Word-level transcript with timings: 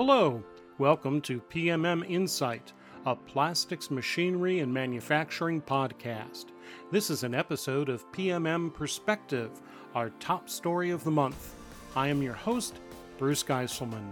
Hello, 0.00 0.40
welcome 0.78 1.20
to 1.22 1.40
PMM 1.50 2.08
Insight, 2.08 2.72
a 3.04 3.16
plastics 3.16 3.90
machinery 3.90 4.60
and 4.60 4.72
manufacturing 4.72 5.60
podcast. 5.60 6.52
This 6.92 7.10
is 7.10 7.24
an 7.24 7.34
episode 7.34 7.88
of 7.88 8.08
PMM 8.12 8.72
Perspective, 8.72 9.50
our 9.96 10.10
top 10.20 10.48
story 10.48 10.90
of 10.90 11.02
the 11.02 11.10
month. 11.10 11.56
I 11.96 12.06
am 12.06 12.22
your 12.22 12.34
host, 12.34 12.76
Bruce 13.18 13.42
Geiselman. 13.42 14.08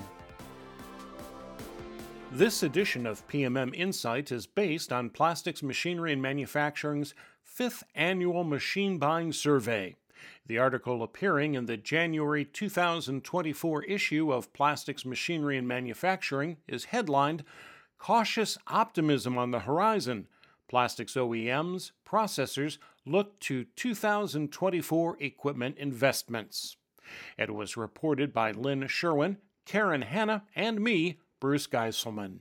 This 2.33 2.65
edition 2.65 3.07
of 3.07 3.25
PMM 3.29 3.73
Insight 3.73 4.33
is 4.33 4.45
based 4.45 4.93
on 4.93 5.09
Plastics 5.09 5.63
Machinery 5.63 6.13
and 6.13 6.21
Manufacturing's 6.21 7.15
fifth 7.45 7.85
annual 7.95 8.43
machine 8.43 8.99
buying 8.99 9.33
survey. 9.33 9.95
The 10.47 10.59
article 10.59 11.03
appearing 11.03 11.55
in 11.55 11.67
the 11.67 11.77
January 11.77 12.45
2024 12.45 13.85
issue 13.85 14.33
of 14.33 14.53
Plastics 14.53 15.05
Machinery 15.05 15.57
and 15.57 15.67
Manufacturing 15.67 16.59
is 16.67 16.87
headlined 16.87 17.45
Cautious 17.99 18.59
Optimism 18.67 19.39
on 19.39 19.51
the 19.51 19.61
Horizon. 19.61 20.29
Plastics 20.69 21.15
OEMs, 21.15 21.93
processors 22.07 22.79
look 23.05 23.39
to 23.41 23.65
2024 23.77 25.17
equipment 25.21 25.79
investments. 25.79 26.77
It 27.39 27.55
was 27.55 27.77
reported 27.77 28.33
by 28.33 28.51
Lynn 28.51 28.87
Sherwin, 28.89 29.39
Karen 29.65 30.03
Hanna, 30.03 30.45
and 30.55 30.81
me, 30.81 31.21
Bruce 31.41 31.67
Geiselman. 31.67 32.41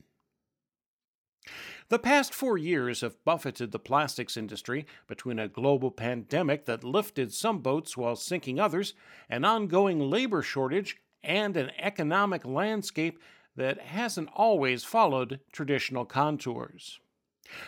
The 1.88 1.98
past 2.00 2.34
four 2.34 2.58
years 2.58 3.02
have 3.02 3.22
buffeted 3.24 3.70
the 3.70 3.78
plastics 3.78 4.36
industry 4.36 4.86
between 5.06 5.38
a 5.38 5.46
global 5.46 5.92
pandemic 5.92 6.64
that 6.64 6.82
lifted 6.82 7.32
some 7.32 7.60
boats 7.60 7.96
while 7.96 8.16
sinking 8.16 8.58
others, 8.58 8.94
an 9.30 9.44
ongoing 9.44 10.00
labor 10.00 10.42
shortage, 10.42 10.96
and 11.22 11.56
an 11.56 11.70
economic 11.78 12.44
landscape 12.44 13.20
that 13.54 13.80
hasn't 13.80 14.28
always 14.34 14.82
followed 14.82 15.38
traditional 15.52 16.04
contours. 16.04 16.98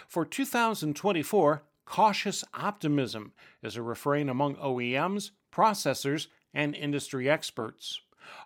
For 0.08 0.24
2024, 0.24 1.62
cautious 1.84 2.44
optimism 2.54 3.32
is 3.62 3.76
a 3.76 3.82
refrain 3.82 4.28
among 4.28 4.56
OEMs, 4.56 5.30
processors, 5.52 6.26
and 6.52 6.74
industry 6.74 7.30
experts. 7.30 8.00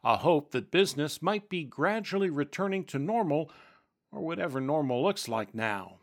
A 0.05 0.19
hope 0.19 0.51
that 0.53 0.71
business 0.71 1.23
might 1.23 1.49
be 1.49 1.65
gradually 1.65 2.29
returning 2.29 2.85
to 2.85 2.99
normal 2.99 3.51
or 4.13 4.21
whatever 4.21 4.61
normal 4.61 5.03
looks 5.03 5.27
like 5.27 5.55
now. 5.55 5.97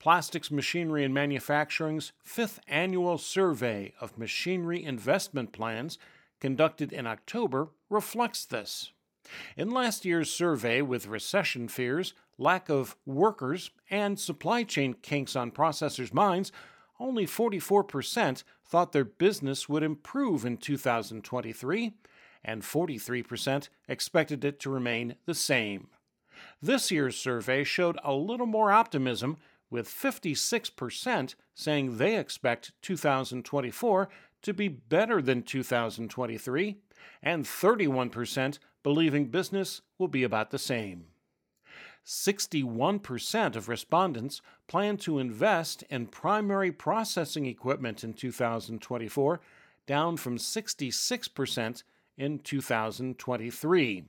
Plastics 0.00 0.50
Machinery 0.50 1.04
and 1.04 1.14
Manufacturing's 1.14 2.10
fifth 2.24 2.58
annual 2.66 3.18
survey 3.18 3.92
of 4.00 4.18
machinery 4.18 4.82
investment 4.82 5.52
plans, 5.52 5.98
conducted 6.40 6.92
in 6.92 7.06
October, 7.06 7.68
reflects 7.88 8.44
this. 8.44 8.90
In 9.56 9.70
last 9.70 10.04
year's 10.04 10.32
survey, 10.32 10.82
with 10.82 11.06
recession 11.06 11.68
fears, 11.68 12.14
lack 12.36 12.68
of 12.68 12.96
workers, 13.06 13.70
and 13.88 14.18
supply 14.18 14.64
chain 14.64 14.94
kinks 14.94 15.36
on 15.36 15.52
processors' 15.52 16.12
minds, 16.12 16.50
only 16.98 17.26
44% 17.26 18.42
thought 18.64 18.92
their 18.92 19.04
business 19.04 19.68
would 19.68 19.84
improve 19.84 20.44
in 20.44 20.56
2023, 20.56 21.92
and 22.44 22.62
43% 22.62 23.68
expected 23.86 24.44
it 24.44 24.58
to 24.58 24.70
remain 24.70 25.14
the 25.26 25.34
same. 25.34 25.88
This 26.62 26.92
year's 26.92 27.16
survey 27.16 27.64
showed 27.64 27.98
a 28.04 28.14
little 28.14 28.46
more 28.46 28.70
optimism, 28.70 29.36
with 29.68 29.88
56% 29.88 31.34
saying 31.54 31.96
they 31.96 32.16
expect 32.16 32.72
2024 32.82 34.08
to 34.42 34.54
be 34.54 34.68
better 34.68 35.20
than 35.20 35.42
2023, 35.42 36.76
and 37.22 37.44
31% 37.44 38.58
believing 38.82 39.26
business 39.26 39.80
will 39.98 40.08
be 40.08 40.22
about 40.22 40.50
the 40.50 40.58
same. 40.58 41.06
61% 42.04 43.56
of 43.56 43.68
respondents 43.68 44.40
plan 44.68 44.96
to 44.98 45.18
invest 45.18 45.82
in 45.90 46.06
primary 46.06 46.70
processing 46.70 47.46
equipment 47.46 48.04
in 48.04 48.12
2024, 48.12 49.40
down 49.86 50.16
from 50.16 50.36
66% 50.36 51.82
in 52.18 52.38
2023. 52.38 54.04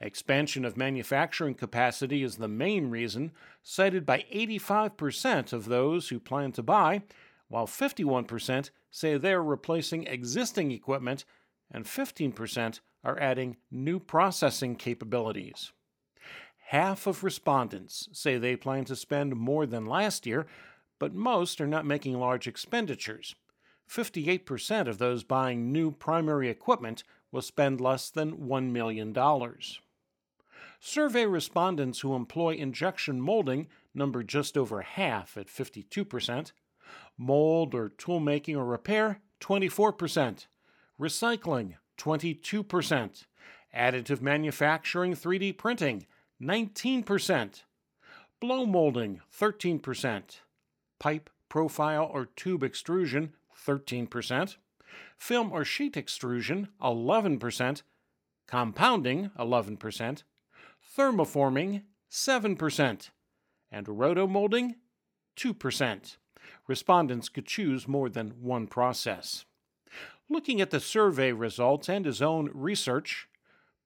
Expansion 0.00 0.64
of 0.64 0.76
manufacturing 0.76 1.54
capacity 1.54 2.22
is 2.22 2.36
the 2.36 2.48
main 2.48 2.90
reason, 2.90 3.32
cited 3.62 4.04
by 4.04 4.24
85% 4.32 5.52
of 5.52 5.66
those 5.66 6.08
who 6.08 6.18
plan 6.18 6.52
to 6.52 6.62
buy, 6.62 7.02
while 7.48 7.66
51% 7.66 8.70
say 8.90 9.16
they 9.16 9.32
are 9.32 9.42
replacing 9.42 10.06
existing 10.06 10.70
equipment 10.70 11.24
and 11.70 11.84
15% 11.84 12.80
are 13.02 13.20
adding 13.20 13.56
new 13.70 13.98
processing 13.98 14.76
capabilities. 14.76 15.72
Half 16.68 17.06
of 17.06 17.22
respondents 17.22 18.08
say 18.12 18.38
they 18.38 18.56
plan 18.56 18.84
to 18.86 18.96
spend 18.96 19.36
more 19.36 19.66
than 19.66 19.86
last 19.86 20.26
year, 20.26 20.46
but 20.98 21.14
most 21.14 21.60
are 21.60 21.66
not 21.66 21.84
making 21.84 22.18
large 22.18 22.46
expenditures. 22.46 23.34
58% 23.88 24.88
of 24.88 24.98
those 24.98 25.24
buying 25.24 25.70
new 25.70 25.90
primary 25.90 26.48
equipment 26.48 27.04
will 27.34 27.42
spend 27.42 27.80
less 27.80 28.10
than 28.10 28.36
$1 28.36 28.70
million. 28.70 29.12
Survey 30.78 31.26
respondents 31.26 31.98
who 31.98 32.14
employ 32.14 32.54
injection 32.54 33.20
molding 33.20 33.66
number 33.92 34.22
just 34.22 34.56
over 34.56 34.82
half 34.82 35.36
at 35.36 35.48
52%, 35.48 36.52
mold 37.18 37.74
or 37.74 37.88
tool 37.88 38.20
making 38.20 38.54
or 38.54 38.64
repair 38.64 39.20
24%, 39.40 40.46
recycling 41.00 41.74
22%, 41.98 43.24
additive 43.76 44.20
manufacturing 44.20 45.14
3D 45.14 45.58
printing 45.58 46.06
19%, 46.40 47.62
blow 48.38 48.64
molding 48.64 49.20
13%, 49.36 50.22
pipe, 51.00 51.30
profile, 51.48 52.08
or 52.12 52.26
tube 52.26 52.62
extrusion 52.62 53.34
13%, 53.66 54.56
film 55.16 55.52
or 55.52 55.64
sheet 55.64 55.96
extrusion 55.96 56.68
11%, 56.82 57.82
compounding 58.46 59.30
11%, 59.38 60.22
thermoforming 60.96 61.82
7%, 62.10 63.10
and 63.70 63.86
rotomolding 63.86 64.74
2%. 65.36 66.16
Respondents 66.66 67.28
could 67.28 67.46
choose 67.46 67.88
more 67.88 68.08
than 68.08 68.30
one 68.40 68.66
process. 68.66 69.44
Looking 70.28 70.60
at 70.60 70.70
the 70.70 70.80
survey 70.80 71.32
results 71.32 71.88
and 71.88 72.06
his 72.06 72.22
own 72.22 72.50
research, 72.54 73.28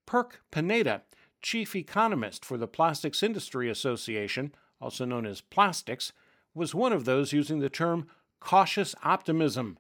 Perc 0.07 0.41
Pineda, 0.51 1.03
chief 1.43 1.75
economist 1.75 2.45
for 2.45 2.57
the 2.57 2.69
Plastics 2.69 3.23
Industry 3.23 3.69
Association, 3.69 4.55
also 4.81 5.05
known 5.05 5.27
as 5.27 5.41
Plastics, 5.41 6.13
was 6.55 6.75
one 6.75 6.93
of 6.93 7.05
those 7.05 7.33
using 7.33 7.59
the 7.59 7.69
term 7.69 8.09
cautious 8.41 8.95
optimism 9.03 9.79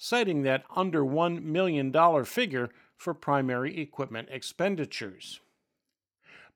citing 0.00 0.42
that 0.42 0.62
under 0.76 1.04
$1 1.04 1.42
million 1.42 1.92
figure 2.24 2.70
for 2.96 3.12
primary 3.12 3.80
equipment 3.80 4.28
expenditures. 4.30 5.40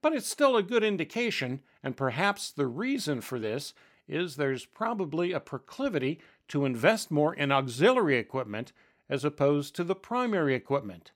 But 0.00 0.14
it's 0.14 0.28
still 0.28 0.56
a 0.56 0.62
good 0.62 0.84
indication, 0.84 1.60
and 1.82 1.96
perhaps 1.96 2.52
the 2.52 2.68
reason 2.68 3.20
for 3.20 3.40
this 3.40 3.74
is 4.08 4.36
there's 4.36 4.64
probably 4.64 5.32
a 5.32 5.40
proclivity 5.40 6.20
to 6.48 6.64
invest 6.64 7.10
more 7.10 7.34
in 7.34 7.50
auxiliary 7.50 8.16
equipment 8.16 8.72
as 9.10 9.24
opposed 9.24 9.74
to 9.74 9.84
the 9.84 9.96
primary 9.96 10.54
equipment. 10.54 11.10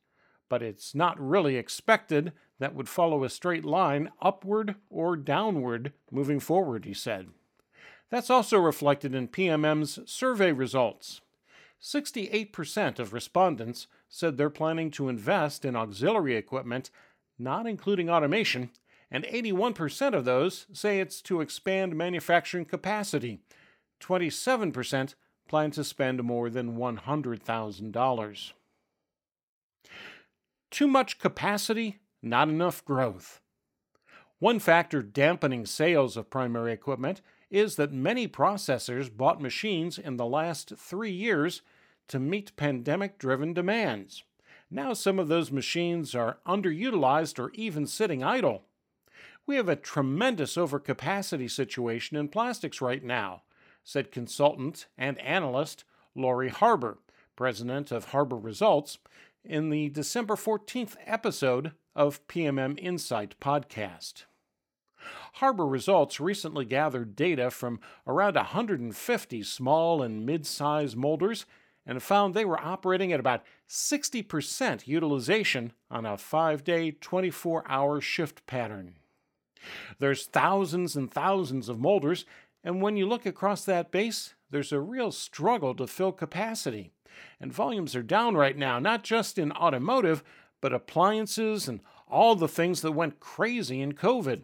But 0.48 0.62
it's 0.62 0.94
not 0.94 1.20
really 1.20 1.56
expected 1.56 2.32
that 2.58 2.74
would 2.74 2.88
follow 2.88 3.22
a 3.22 3.28
straight 3.28 3.64
line 3.64 4.10
upward 4.20 4.74
or 4.90 5.16
downward 5.16 5.92
moving 6.10 6.40
forward, 6.40 6.84
he 6.84 6.94
said. 6.94 7.28
That's 8.10 8.30
also 8.30 8.58
reflected 8.58 9.14
in 9.14 9.28
PMM's 9.28 9.98
survey 10.10 10.52
results. 10.52 11.20
68% 11.82 12.98
of 12.98 13.12
respondents 13.12 13.86
said 14.08 14.36
they're 14.36 14.50
planning 14.50 14.90
to 14.92 15.08
invest 15.08 15.64
in 15.64 15.76
auxiliary 15.76 16.36
equipment, 16.36 16.90
not 17.38 17.66
including 17.66 18.08
automation, 18.08 18.70
and 19.10 19.24
81% 19.24 20.14
of 20.14 20.24
those 20.24 20.66
say 20.72 21.00
it's 21.00 21.20
to 21.22 21.40
expand 21.40 21.94
manufacturing 21.94 22.64
capacity. 22.64 23.40
27% 24.00 25.14
plan 25.48 25.70
to 25.70 25.84
spend 25.84 26.22
more 26.24 26.50
than 26.50 26.76
$100,000. 26.76 28.52
Too 30.70 30.88
much 30.88 31.18
capacity, 31.18 32.00
not 32.22 32.48
enough 32.48 32.84
growth. 32.84 33.40
One 34.38 34.58
factor 34.58 35.02
dampening 35.02 35.64
sales 35.64 36.16
of 36.16 36.28
primary 36.28 36.72
equipment 36.72 37.22
is 37.50 37.76
that 37.76 37.92
many 37.92 38.26
processors 38.26 39.14
bought 39.14 39.40
machines 39.40 39.98
in 39.98 40.16
the 40.16 40.26
last 40.26 40.72
three 40.76 41.10
years 41.10 41.62
to 42.08 42.18
meet 42.18 42.56
pandemic 42.56 43.18
driven 43.18 43.52
demands. 43.52 44.24
Now 44.70 44.92
some 44.94 45.18
of 45.18 45.28
those 45.28 45.52
machines 45.52 46.14
are 46.14 46.38
underutilized 46.46 47.38
or 47.38 47.50
even 47.54 47.86
sitting 47.86 48.22
idle. 48.22 48.64
We 49.46 49.56
have 49.56 49.68
a 49.68 49.76
tremendous 49.76 50.56
overcapacity 50.56 51.48
situation 51.50 52.16
in 52.16 52.28
plastics 52.28 52.80
right 52.80 53.02
now, 53.02 53.42
said 53.84 54.10
consultant 54.10 54.86
and 54.98 55.18
analyst 55.20 55.84
Laurie 56.16 56.48
Harbour, 56.48 56.98
president 57.36 57.92
of 57.92 58.06
Harbour 58.06 58.36
Results, 58.36 58.98
in 59.44 59.70
the 59.70 59.88
December 59.90 60.34
14th 60.34 60.96
episode 61.06 61.72
of 61.94 62.26
PMM 62.26 62.76
Insight 62.80 63.36
podcast. 63.40 64.24
Harbour 65.34 65.66
Results 65.66 66.20
recently 66.20 66.64
gathered 66.64 67.16
data 67.16 67.50
from 67.50 67.80
around 68.06 68.34
150 68.34 69.42
small 69.42 70.02
and 70.02 70.24
mid 70.24 70.46
sized 70.46 70.96
molders 70.96 71.46
and 71.86 72.02
found 72.02 72.34
they 72.34 72.44
were 72.44 72.58
operating 72.58 73.12
at 73.12 73.20
about 73.20 73.44
60% 73.68 74.86
utilization 74.86 75.72
on 75.90 76.04
a 76.04 76.16
five 76.16 76.64
day, 76.64 76.90
24 76.90 77.64
hour 77.68 78.00
shift 78.00 78.44
pattern. 78.46 78.94
There's 79.98 80.26
thousands 80.26 80.96
and 80.96 81.10
thousands 81.10 81.68
of 81.68 81.78
molders, 81.78 82.24
and 82.62 82.82
when 82.82 82.96
you 82.96 83.06
look 83.06 83.26
across 83.26 83.64
that 83.64 83.90
base, 83.90 84.34
there's 84.50 84.72
a 84.72 84.80
real 84.80 85.12
struggle 85.12 85.74
to 85.76 85.86
fill 85.86 86.12
capacity. 86.12 86.92
And 87.40 87.52
volumes 87.52 87.96
are 87.96 88.02
down 88.02 88.36
right 88.36 88.56
now, 88.56 88.78
not 88.78 89.02
just 89.02 89.38
in 89.38 89.52
automotive, 89.52 90.22
but 90.60 90.72
appliances 90.72 91.68
and 91.68 91.80
all 92.08 92.34
the 92.34 92.48
things 92.48 92.82
that 92.82 92.92
went 92.92 93.20
crazy 93.20 93.80
in 93.80 93.92
COVID. 93.92 94.42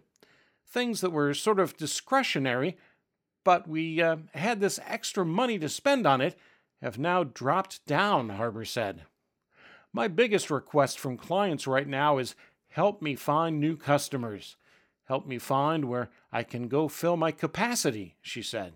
Things 0.73 1.03
that 1.03 1.11
were 1.11 1.35
sort 1.35 1.61
of 1.61 1.77
discretionary, 1.77 2.79
but 3.45 3.69
we 3.69 4.01
uh, 4.01 4.17
had 4.33 4.61
this 4.61 4.81
extra 4.87 5.23
money 5.23 5.59
to 5.59 5.69
spend 5.69 6.07
on 6.07 6.23
it, 6.23 6.39
have 6.81 6.99
now 6.99 7.25
dropped 7.25 7.85
down, 7.85 8.31
Harbour 8.31 8.65
said. 8.65 9.03
My 9.93 10.09
biggest 10.09 10.51
request 10.51 10.99
from 10.99 11.19
clients 11.19 11.67
right 11.67 11.87
now 11.87 12.17
is 12.17 12.35
help 12.71 13.03
me 13.03 13.15
find 13.15 13.61
new 13.61 13.77
customers. 13.77 14.57
Help 15.05 15.27
me 15.27 15.37
find 15.39 15.85
where 15.85 16.09
I 16.33 16.43
can 16.43 16.69
go 16.69 16.89
fill 16.89 17.19
my 17.19 17.33
capacity, 17.33 18.17
she 18.23 18.41
said. 18.41 18.73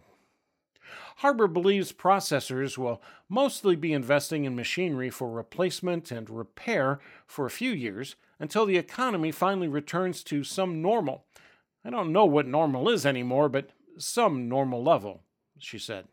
Harbour 1.17 1.47
believes 1.47 1.93
processors 1.93 2.77
will 2.77 3.01
mostly 3.27 3.75
be 3.75 3.95
investing 3.95 4.45
in 4.45 4.55
machinery 4.55 5.09
for 5.09 5.31
replacement 5.31 6.11
and 6.11 6.29
repair 6.29 7.01
for 7.27 7.47
a 7.47 7.51
few 7.51 7.71
years 7.71 8.17
until 8.39 8.67
the 8.67 8.77
economy 8.77 9.33
finally 9.33 9.67
returns 9.67 10.23
to 10.25 10.45
some 10.45 10.83
normal. 10.83 11.25
I 11.87 11.91
don't 11.91 12.13
know 12.13 12.25
what 12.25 12.49
normal 12.49 12.89
is 12.89 13.07
anymore, 13.07 13.49
but 13.49 13.71
some 13.97 14.49
normal 14.49 14.83
level, 14.83 15.23
she 15.57 15.79
said. 15.79 16.09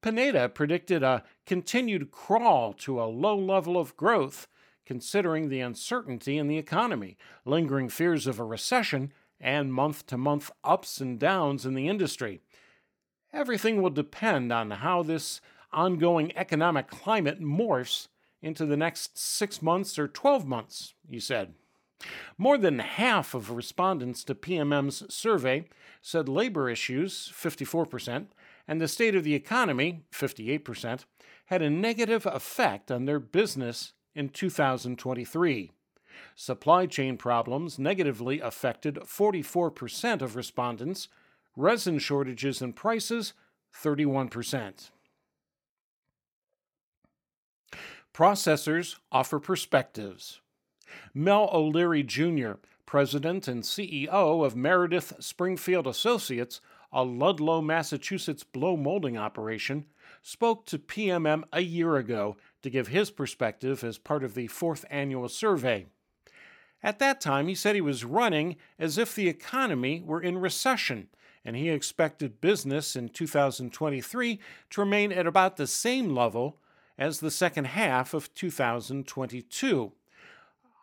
Pineda 0.00 0.48
predicted 0.48 1.02
a 1.02 1.24
continued 1.44 2.10
crawl 2.10 2.72
to 2.72 3.02
a 3.02 3.04
low 3.04 3.36
level 3.36 3.76
of 3.76 3.96
growth, 3.98 4.48
considering 4.86 5.50
the 5.50 5.60
uncertainty 5.60 6.38
in 6.38 6.48
the 6.48 6.56
economy, 6.56 7.18
lingering 7.44 7.90
fears 7.90 8.26
of 8.26 8.40
a 8.40 8.44
recession, 8.44 9.12
and 9.38 9.74
month 9.74 10.06
to 10.06 10.16
month 10.16 10.50
ups 10.64 11.02
and 11.02 11.18
downs 11.18 11.66
in 11.66 11.74
the 11.74 11.88
industry. 11.88 12.40
Everything 13.34 13.82
will 13.82 13.90
depend 13.90 14.54
on 14.54 14.70
how 14.70 15.02
this 15.02 15.42
ongoing 15.70 16.34
economic 16.34 16.88
climate 16.88 17.42
morphs 17.42 18.08
into 18.40 18.64
the 18.64 18.76
next 18.76 19.18
six 19.18 19.60
months 19.60 19.98
or 19.98 20.08
12 20.08 20.46
months, 20.46 20.94
he 21.10 21.20
said. 21.20 21.52
More 22.36 22.58
than 22.58 22.78
half 22.78 23.34
of 23.34 23.50
respondents 23.50 24.22
to 24.24 24.34
PMM's 24.34 25.12
survey 25.12 25.68
said 26.02 26.28
labor 26.28 26.68
issues, 26.68 27.32
54%, 27.34 28.26
and 28.68 28.80
the 28.80 28.88
state 28.88 29.14
of 29.14 29.24
the 29.24 29.34
economy, 29.34 30.04
58%, 30.12 31.04
had 31.46 31.62
a 31.62 31.70
negative 31.70 32.26
effect 32.26 32.90
on 32.90 33.04
their 33.04 33.20
business 33.20 33.92
in 34.14 34.28
2023. 34.28 35.72
Supply 36.34 36.86
chain 36.86 37.16
problems 37.16 37.78
negatively 37.78 38.40
affected 38.40 38.96
44% 38.96 40.22
of 40.22 40.36
respondents, 40.36 41.08
resin 41.56 41.98
shortages 41.98 42.60
and 42.60 42.74
prices, 42.74 43.32
31%. 43.74 44.90
Processors 48.14 48.96
offer 49.12 49.38
perspectives. 49.38 50.40
Mel 51.14 51.48
O'Leary 51.52 52.02
Jr., 52.02 52.52
President 52.86 53.48
and 53.48 53.62
CEO 53.62 54.44
of 54.44 54.54
Meredith 54.54 55.14
Springfield 55.18 55.86
Associates, 55.86 56.60
a 56.92 57.02
Ludlow, 57.02 57.60
Massachusetts 57.60 58.44
blow 58.44 58.76
molding 58.76 59.18
operation, 59.18 59.86
spoke 60.22 60.64
to 60.66 60.78
PMM 60.78 61.42
a 61.52 61.60
year 61.60 61.96
ago 61.96 62.36
to 62.62 62.70
give 62.70 62.88
his 62.88 63.10
perspective 63.10 63.82
as 63.82 63.98
part 63.98 64.22
of 64.22 64.34
the 64.34 64.46
fourth 64.46 64.84
annual 64.88 65.28
survey. 65.28 65.86
At 66.82 66.98
that 67.00 67.20
time, 67.20 67.48
he 67.48 67.54
said 67.54 67.74
he 67.74 67.80
was 67.80 68.04
running 68.04 68.56
as 68.78 68.98
if 68.98 69.14
the 69.14 69.28
economy 69.28 70.00
were 70.04 70.20
in 70.20 70.38
recession, 70.38 71.08
and 71.44 71.56
he 71.56 71.68
expected 71.68 72.40
business 72.40 72.94
in 72.94 73.08
2023 73.08 74.38
to 74.70 74.80
remain 74.80 75.12
at 75.12 75.26
about 75.26 75.56
the 75.56 75.66
same 75.66 76.14
level 76.14 76.58
as 76.98 77.20
the 77.20 77.30
second 77.30 77.66
half 77.66 78.14
of 78.14 78.32
2022. 78.34 79.92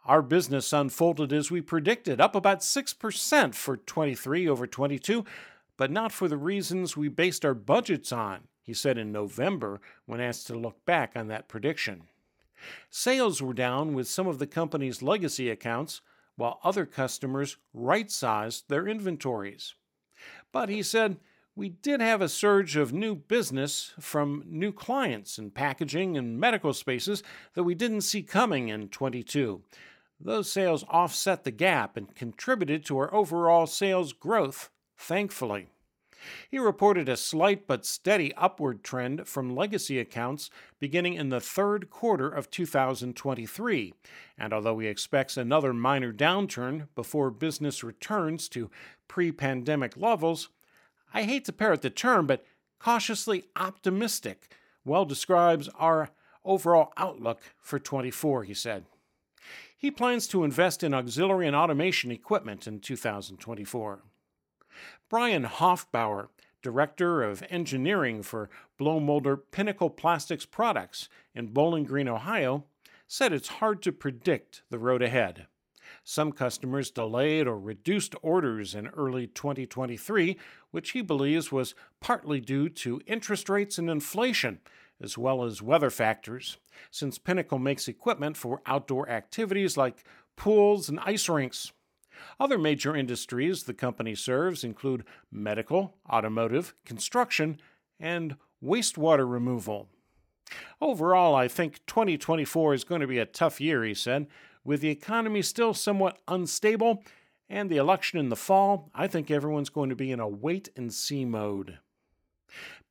Our 0.05 0.21
business 0.21 0.73
unfolded 0.73 1.31
as 1.31 1.50
we 1.50 1.61
predicted, 1.61 2.19
up 2.19 2.35
about 2.35 2.59
6% 2.59 3.55
for 3.55 3.77
23 3.77 4.50
over 4.50 4.67
22, 4.67 5.23
but 5.77 5.91
not 5.91 6.11
for 6.11 6.27
the 6.27 6.38
reasons 6.38 6.97
we 6.97 7.07
based 7.07 7.45
our 7.45 7.53
budgets 7.53 8.11
on, 8.11 8.41
he 8.61 8.73
said 8.73 8.97
in 8.97 9.13
November 9.13 9.79
when 10.05 10.19
asked 10.19 10.47
to 10.47 10.59
look 10.59 10.85
back 10.85 11.13
on 11.15 11.27
that 11.29 11.47
prediction. 11.47 12.03
Sales 12.89 13.41
were 13.41 13.53
down 13.53 13.94
with 13.94 14.07
some 14.07 14.27
of 14.27 14.39
the 14.39 14.47
company's 14.47 15.01
legacy 15.01 15.50
accounts, 15.50 16.01
while 16.35 16.59
other 16.63 16.85
customers 16.85 17.57
right 17.73 18.11
sized 18.11 18.67
their 18.67 18.88
inventories. 18.88 19.75
But 20.51 20.67
he 20.67 20.83
said, 20.83 21.17
we 21.56 21.69
did 21.69 22.01
have 22.01 22.21
a 22.21 22.29
surge 22.29 22.75
of 22.75 22.91
new 22.91 23.15
business 23.15 23.94
from 23.99 24.44
new 24.47 24.71
clients 24.71 25.38
in 25.38 25.51
packaging 25.51 26.17
and 26.17 26.39
medical 26.39 26.73
spaces 26.73 27.21
that 27.53 27.63
we 27.63 27.75
didn't 27.75 28.01
see 28.01 28.23
coming 28.23 28.69
in 28.69 28.89
22. 28.89 29.61
Those 30.23 30.49
sales 30.49 30.85
offset 30.87 31.43
the 31.43 31.51
gap 31.51 31.97
and 31.97 32.15
contributed 32.15 32.85
to 32.85 32.97
our 32.97 33.13
overall 33.13 33.67
sales 33.67 34.13
growth, 34.13 34.69
thankfully. 34.97 35.67
He 36.49 36.57
reported 36.57 37.09
a 37.09 37.17
slight 37.17 37.67
but 37.67 37.85
steady 37.85 38.33
upward 38.35 38.85
trend 38.85 39.27
from 39.27 39.53
legacy 39.53 39.99
accounts 39.99 40.49
beginning 40.79 41.15
in 41.15 41.27
the 41.27 41.41
third 41.41 41.89
quarter 41.89 42.29
of 42.29 42.49
2023, 42.49 43.93
and 44.37 44.53
although 44.53 44.79
he 44.79 44.87
expects 44.87 45.35
another 45.35 45.73
minor 45.73 46.13
downturn 46.13 46.87
before 46.95 47.29
business 47.29 47.83
returns 47.83 48.47
to 48.47 48.71
pre 49.09 49.33
pandemic 49.33 49.97
levels, 49.97 50.47
I 51.13 51.23
hate 51.23 51.43
to 51.45 51.51
parrot 51.51 51.81
the 51.81 51.89
term, 51.89 52.27
but 52.27 52.45
cautiously 52.79 53.43
optimistic 53.57 54.55
well 54.85 55.03
describes 55.03 55.67
our 55.77 56.11
overall 56.45 56.93
outlook 56.95 57.41
for 57.59 57.77
24, 57.79 58.45
he 58.45 58.53
said. 58.53 58.85
He 59.83 59.91
plans 59.91 60.27
to 60.27 60.45
invest 60.45 60.81
in 60.81 60.94
auxiliary 60.94 61.45
and 61.45 61.57
automation 61.57 62.09
equipment 62.09 62.68
in 62.68 62.80
2024. 62.80 64.02
Brian 65.09 65.44
Hoffbauer, 65.44 66.30
Director 66.61 67.21
of 67.21 67.44
Engineering 67.49 68.23
for 68.23 68.49
blow 68.78 69.02
molder 69.02 69.35
Pinnacle 69.35 69.90
Plastics 69.90 70.45
Products 70.45 71.09
in 71.35 71.47
Bowling 71.47 71.83
Green, 71.83 72.07
Ohio, 72.07 72.63
said 73.09 73.33
it's 73.33 73.59
hard 73.59 73.81
to 73.81 73.92
predict 73.92 74.61
the 74.69 74.80
road 74.80 75.02
ahead. 75.02 75.47
Some 76.06 76.31
customers 76.31 76.90
delayed 76.90 77.45
or 77.45 77.59
reduced 77.59 78.16
orders 78.21 78.73
in 78.73 78.87
early 78.87 79.28
2023, 79.28 80.37
which 80.71 80.92
he 80.92 81.02
believes 81.02 81.52
was 81.52 81.75
partly 81.99 82.40
due 82.40 82.69
to 82.69 83.02
interest 83.06 83.49
rates 83.49 83.78
and 83.78 83.90
inflation, 83.90 84.61
as 85.02 85.18
well 85.18 85.44
as 85.44 85.62
weather 85.62 85.90
factors, 85.90 86.57
since 86.92 87.18
Pinnacle 87.18 87.59
makes 87.59 87.88
equipment 87.88 88.38
for 88.38 88.62
outdoor 88.66 89.09
activities 89.09 89.78
like 89.78 90.04
pools 90.35 90.90
and 90.90 91.00
ice 91.02 91.28
rinks. 91.30 91.71
Other 92.40 92.57
major 92.57 92.95
industries 92.95 93.64
the 93.64 93.73
company 93.73 94.16
serves 94.16 94.64
include 94.64 95.04
medical, 95.31 95.95
automotive, 96.09 96.73
construction, 96.85 97.59
and 98.00 98.35
wastewater 98.64 99.30
removal. 99.30 99.90
Overall, 100.81 101.35
I 101.35 101.47
think 101.47 101.85
2024 101.88 102.73
is 102.73 102.83
going 102.83 103.02
to 103.02 103.07
be 103.07 103.19
a 103.19 103.26
tough 103.26 103.59
year, 103.59 103.83
he 103.83 103.94
said. 103.94 104.28
With 104.64 104.81
the 104.81 104.90
economy 104.90 105.42
still 105.42 105.73
somewhat 105.73 106.19
unstable 106.28 107.04
and 107.50 107.69
the 107.69 107.78
election 107.78 108.19
in 108.19 108.30
the 108.30 108.35
fall, 108.35 108.90
I 108.94 109.07
think 109.07 109.30
everyone's 109.30 109.69
going 109.69 109.90
to 109.90 109.95
be 109.95 110.12
in 110.12 110.19
a 110.19 110.28
wait 110.28 110.69
and 110.76 110.94
see 110.94 111.26
mode. 111.26 111.80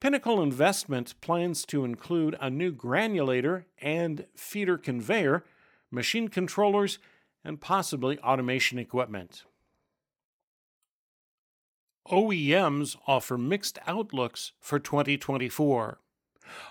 Pinnacle 0.00 0.42
Investment 0.42 1.14
plans 1.20 1.64
to 1.66 1.84
include 1.84 2.36
a 2.40 2.50
new 2.50 2.72
granulator 2.72 3.64
and 3.80 4.26
feeder 4.34 4.76
conveyor, 4.76 5.44
machine 5.90 6.28
controllers, 6.28 6.98
and 7.44 7.60
possibly 7.60 8.18
automation 8.18 8.78
equipment. 8.78 9.44
OEMs 12.08 12.96
offer 13.06 13.38
mixed 13.38 13.78
outlooks 13.86 14.52
for 14.60 14.78
2024. 14.78 16.00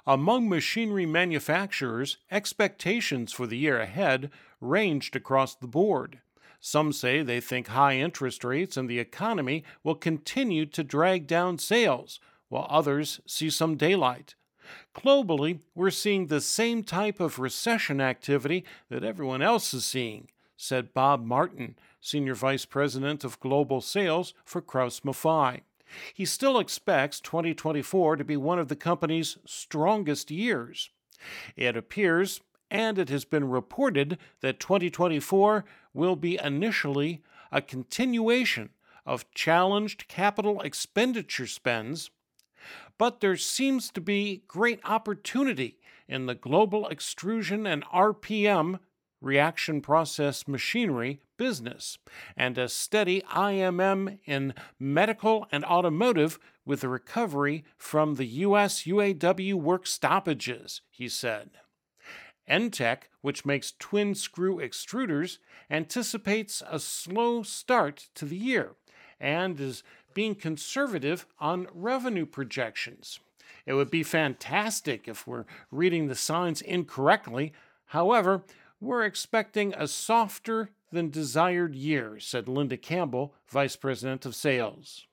Among 0.06 0.50
machinery 0.50 1.06
manufacturers, 1.06 2.18
expectations 2.30 3.32
for 3.32 3.48
the 3.48 3.58
year 3.58 3.80
ahead 3.80 4.30
ranged 4.60 5.16
across 5.16 5.56
the 5.56 5.68
board. 5.68 6.20
Some 6.60 6.92
say 6.92 7.24
they 7.24 7.40
think 7.40 7.68
high 7.68 7.96
interest 7.96 8.44
rates 8.44 8.78
and 8.78 8.90
the 8.90 9.00
economy 9.00 9.64
will 9.84 9.96
continue 9.96 10.66
to 10.68 10.84
drag 10.84 11.26
down 11.26 11.58
sales, 11.58 12.20
while 12.52 12.68
others 12.70 13.22
see 13.26 13.50
some 13.50 13.78
daylight. 13.78 14.36
Globally, 14.94 15.60
we're 15.74 15.90
seeing 15.90 16.28
the 16.28 16.42
same 16.42 16.84
type 16.84 17.20
of 17.20 17.40
recession 17.40 18.02
activity 18.02 18.66
that 18.90 19.04
everyone 19.04 19.42
else 19.42 19.74
is 19.74 19.86
seeing 19.86 20.28
said 20.62 20.94
Bob 20.94 21.26
Martin, 21.26 21.76
Senior 22.00 22.36
Vice 22.36 22.66
President 22.66 23.24
of 23.24 23.40
Global 23.40 23.82
Sales 23.82 24.36
for 24.46 24.62
Krauss 24.62 25.00
Maffei. 25.00 25.62
He 26.14 26.24
still 26.24 26.60
expects 26.60 27.20
2024 27.20 28.18
to 28.18 28.24
be 28.24 28.38
one 28.38 28.60
of 28.60 28.68
the 28.68 28.76
company's 28.76 29.40
strongest 29.44 30.30
years. 30.30 30.92
It 31.56 31.76
appears, 31.76 32.42
and 32.70 33.00
it 33.00 33.10
has 33.10 33.26
been 33.26 33.50
reported, 33.50 34.20
that 34.42 34.60
2024 34.60 35.66
will 35.96 36.16
be 36.16 36.40
initially 36.44 37.24
a 37.52 37.62
continuation 37.62 38.70
of 39.04 39.30
challenged 39.34 40.08
capital 40.08 40.62
expenditure 40.62 41.48
spends, 41.48 42.12
but 43.02 43.20
there 43.20 43.36
seems 43.36 43.90
to 43.90 44.00
be 44.00 44.44
great 44.48 44.80
opportunity 44.86 45.80
in 46.08 46.28
the 46.28 46.36
global 46.36 46.88
extrusion 46.90 47.66
and 47.66 47.84
RPM 47.86 48.78
reaction 49.20 49.82
process 49.82 50.48
machinery 50.48 51.20
business, 51.36 51.98
and 52.38 52.60
a 52.60 52.70
steady 52.70 53.22
IMM 53.22 54.20
in 54.26 54.54
medical 54.80 55.48
and 55.52 55.66
automotive 55.66 56.38
with 56.64 56.82
the 56.82 56.90
recovery 56.90 57.64
from 57.76 58.14
the 58.14 58.28
U.S. 58.46 58.84
UAW 58.84 59.56
work 59.56 59.88
stoppages, 59.88 60.82
he 60.92 61.10
said. 61.10 61.50
Entek, 62.48 63.06
which 63.22 63.48
makes 63.48 63.74
twin 63.80 64.14
screw 64.14 64.58
extruders, 64.58 65.40
anticipates 65.72 66.62
a 66.70 66.80
slow 66.80 67.42
start 67.42 68.10
to 68.14 68.26
the 68.26 68.38
year 68.38 68.76
and 69.22 69.60
is 69.60 69.84
being 70.14 70.36
conservative 70.36 71.26
on 71.40 71.68
revenue 71.74 72.26
projections. 72.26 73.20
It 73.66 73.74
would 73.74 73.92
be 73.92 74.04
fantastic 74.04 75.08
if 75.08 75.28
we're 75.28 75.46
reading 75.72 76.08
the 76.08 76.16
signs 76.16 76.62
incorrectly. 76.62 77.54
However, 77.88 78.44
we're 78.80 79.06
expecting 79.06 79.74
a 79.76 79.88
softer 79.88 80.70
than 80.92 81.10
desired 81.10 81.76
year, 81.76 82.20
said 82.20 82.48
Linda 82.48 82.78
Campbell, 82.78 83.34
Vice 83.48 83.76
President 83.76 84.26
of 84.26 84.36
Sales. 84.36 85.06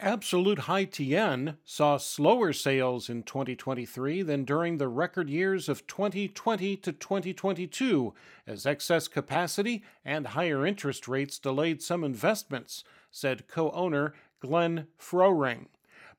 Absolute 0.00 0.60
Haitian 0.60 1.56
saw 1.64 1.96
slower 1.96 2.52
sales 2.52 3.10
in 3.10 3.24
2023 3.24 4.22
than 4.22 4.44
during 4.44 4.78
the 4.78 4.86
record 4.86 5.28
years 5.28 5.68
of 5.68 5.88
2020 5.88 6.76
to 6.76 6.92
2022, 6.92 8.14
as 8.46 8.64
excess 8.64 9.08
capacity 9.08 9.82
and 10.04 10.28
higher 10.28 10.64
interest 10.64 11.08
rates 11.08 11.40
delayed 11.40 11.82
some 11.82 12.04
investments, 12.04 12.84
said 13.10 13.48
co 13.48 13.70
owner 13.72 14.14
Glenn 14.40 14.86
Frohring. 14.98 15.66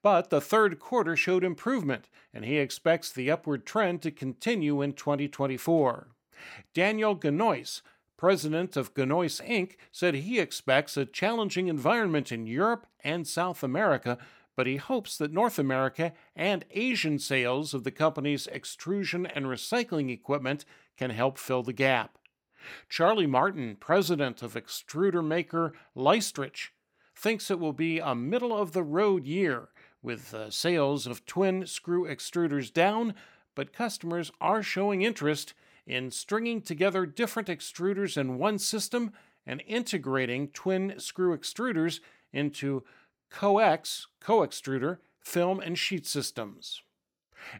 But 0.02 0.30
the 0.30 0.42
third 0.42 0.80
quarter 0.80 1.16
showed 1.16 1.44
improvement, 1.44 2.10
and 2.34 2.46
he 2.46 2.58
expects 2.58 3.12
the 3.12 3.30
upward 3.30 3.66
trend 3.66 4.02
to 4.04 4.12
continue 4.12 4.82
in 4.82 4.94
2024. 4.94 6.08
Daniel 6.74 7.16
Gneuss, 7.16 7.82
president 8.16 8.78
of 8.78 8.96
Gneuss 8.96 9.42
Inc., 9.42 9.74
said 9.92 10.14
he 10.14 10.40
expects 10.40 10.96
a 10.96 11.06
challenging 11.06 11.68
environment 11.68 12.32
in 12.32 12.48
Europe 12.48 12.88
and 13.04 13.28
South 13.28 13.62
America, 13.62 14.18
but 14.56 14.68
he 14.68 14.78
hopes 14.78 15.18
that 15.18 15.34
North 15.34 15.60
America 15.60 16.14
and 16.36 16.66
Asian 16.72 17.20
sales 17.20 17.74
of 17.74 17.84
the 17.84 17.92
company's 17.92 18.48
extrusion 18.48 19.26
and 19.26 19.46
recycling 19.46 20.10
equipment 20.10 20.64
can 20.98 21.12
help 21.12 21.38
fill 21.38 21.64
the 21.64 21.74
gap. 21.74 22.18
Charlie 22.90 23.28
Martin, 23.28 23.78
president 23.80 24.42
of 24.42 24.56
extruder 24.56 25.26
maker 25.26 25.74
Leistritz, 25.96 26.70
thinks 27.20 27.52
it 27.52 27.60
will 27.60 27.74
be 27.74 28.00
a 28.00 28.16
middle 28.16 28.56
of 28.58 28.72
the 28.72 28.84
road 28.84 29.26
year 29.26 29.68
with 30.02 30.34
uh, 30.34 30.50
sales 30.50 31.06
of 31.06 31.26
twin 31.26 31.68
screw 31.68 32.06
extruders 32.08 32.72
down, 32.72 33.14
but 33.56 33.74
customers 33.74 34.32
are 34.40 34.64
showing 34.64 35.02
interest 35.02 35.54
in 35.86 36.10
stringing 36.12 36.62
together 36.62 37.06
different 37.06 37.50
extruders 37.50 38.16
in 38.16 38.38
one 38.38 38.58
system 38.58 39.12
and 39.46 39.62
integrating 39.68 40.48
twin 40.48 40.94
screw 40.98 41.38
extruders 41.38 42.00
into 42.32 42.84
coex, 43.30 44.08
co-extruder, 44.22 45.00
film 45.20 45.60
and 45.60 45.78
sheet 45.78 46.08
systems. 46.08 46.84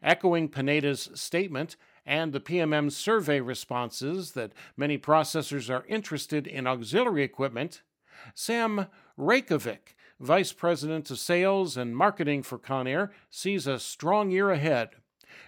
Echoing 0.02 0.48
Pineda's 0.48 1.10
statement 1.16 1.76
and 2.06 2.32
the 2.32 2.40
PMM 2.40 2.92
survey 2.92 3.42
responses 3.42 4.32
that 4.32 4.54
many 4.78 4.98
processors 4.98 5.70
are 5.70 5.86
interested 5.88 6.48
in 6.48 6.66
auxiliary 6.66 7.24
equipment, 7.24 7.82
Sam 8.34 8.88
Rajkovic, 9.20 9.96
Vice 10.22 10.54
President 10.54 11.12
of 11.12 11.20
Sales 11.20 11.76
and 11.76 11.96
Marketing 11.96 12.42
for 12.42 12.58
Conair, 12.58 13.10
sees 13.30 13.68
a 13.68 13.78
strong 13.78 14.32
year 14.32 14.50
ahead. 14.50 14.92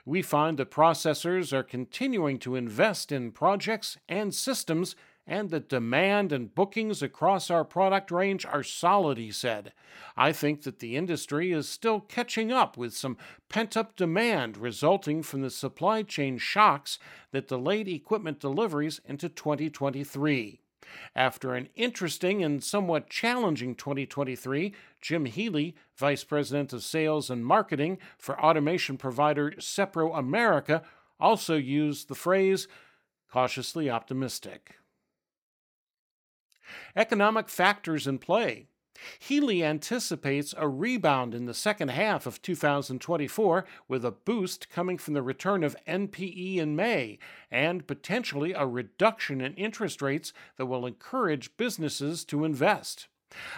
We 0.05 0.21
find 0.21 0.57
that 0.57 0.71
processors 0.71 1.53
are 1.53 1.63
continuing 1.63 2.37
to 2.39 2.57
invest 2.57 3.13
in 3.13 3.31
projects 3.31 3.97
and 4.09 4.35
systems 4.35 4.95
and 5.25 5.51
that 5.51 5.69
demand 5.69 6.33
and 6.33 6.53
bookings 6.53 7.01
across 7.01 7.49
our 7.49 7.63
product 7.63 8.11
range 8.11 8.45
are 8.45 8.63
solid, 8.63 9.17
he 9.17 9.31
said. 9.31 9.71
I 10.17 10.33
think 10.33 10.63
that 10.63 10.79
the 10.79 10.97
industry 10.97 11.53
is 11.53 11.69
still 11.69 12.01
catching 12.01 12.51
up 12.51 12.75
with 12.75 12.93
some 12.93 13.15
pent 13.47 13.77
up 13.77 13.95
demand 13.95 14.57
resulting 14.57 15.23
from 15.23 15.43
the 15.43 15.49
supply 15.49 16.03
chain 16.03 16.37
shocks 16.37 16.99
that 17.31 17.47
delayed 17.47 17.87
equipment 17.87 18.41
deliveries 18.41 18.99
into 19.05 19.29
2023. 19.29 20.60
After 21.15 21.53
an 21.53 21.69
interesting 21.75 22.43
and 22.43 22.63
somewhat 22.63 23.09
challenging 23.09 23.75
2023, 23.75 24.73
Jim 25.01 25.25
Healy, 25.25 25.75
Vice 25.95 26.23
President 26.23 26.73
of 26.73 26.83
Sales 26.83 27.29
and 27.29 27.45
Marketing 27.45 27.97
for 28.17 28.39
automation 28.39 28.97
provider 28.97 29.53
Sepro 29.59 30.13
America, 30.13 30.83
also 31.19 31.55
used 31.55 32.07
the 32.07 32.15
phrase 32.15 32.67
cautiously 33.31 33.89
optimistic. 33.89 34.75
Economic 36.95 37.49
factors 37.49 38.07
in 38.07 38.17
play. 38.17 38.67
Healy 39.19 39.63
anticipates 39.63 40.53
a 40.57 40.67
rebound 40.67 41.33
in 41.33 41.45
the 41.45 41.53
second 41.53 41.89
half 41.89 42.25
of 42.25 42.41
2024 42.41 43.65
with 43.87 44.05
a 44.05 44.11
boost 44.11 44.69
coming 44.69 44.97
from 44.97 45.13
the 45.13 45.21
return 45.21 45.63
of 45.63 45.75
NPE 45.87 46.57
in 46.57 46.75
May 46.75 47.19
and 47.49 47.87
potentially 47.87 48.53
a 48.53 48.65
reduction 48.65 49.41
in 49.41 49.53
interest 49.55 50.01
rates 50.01 50.33
that 50.57 50.65
will 50.65 50.85
encourage 50.85 51.57
businesses 51.57 52.23
to 52.25 52.45
invest. 52.45 53.07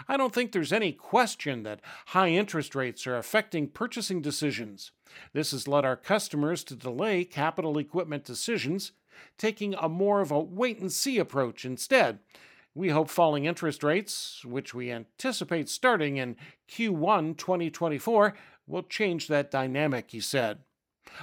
I 0.08 0.18
don't 0.18 0.34
think 0.34 0.52
there's 0.52 0.74
any 0.74 0.92
question 0.92 1.64
that 1.64 1.82
high 2.08 2.30
interest 2.30 2.76
rates 2.76 3.08
are 3.08 3.18
affecting 3.18 3.68
purchasing 3.68 4.22
decisions. 4.22 4.92
This 5.34 5.52
has 5.52 5.68
led 5.68 5.86
our 5.86 5.96
customers 5.96 6.64
to 6.66 6.76
delay 6.76 7.26
capital 7.26 7.78
equipment 7.78 8.24
decisions, 8.24 8.92
taking 9.38 9.74
a 9.76 9.90
more 9.90 10.22
of 10.22 10.32
a 10.32 10.40
wait 10.40 10.80
and 10.80 10.92
see 10.92 11.18
approach 11.18 11.66
instead 11.66 12.20
we 12.76 12.90
hope 12.90 13.10
falling 13.10 13.46
interest 13.46 13.84
rates, 13.84 14.44
which 14.46 14.74
we 14.74 14.92
anticipate 14.92 15.70
starting 15.70 16.18
in 16.18 16.36
Q1 16.70 17.38
2024, 17.38 18.34
will 18.66 18.84
change 18.84 19.28
that 19.28 19.52
dynamic, 19.52 20.12
he 20.12 20.20
said. 20.20 20.60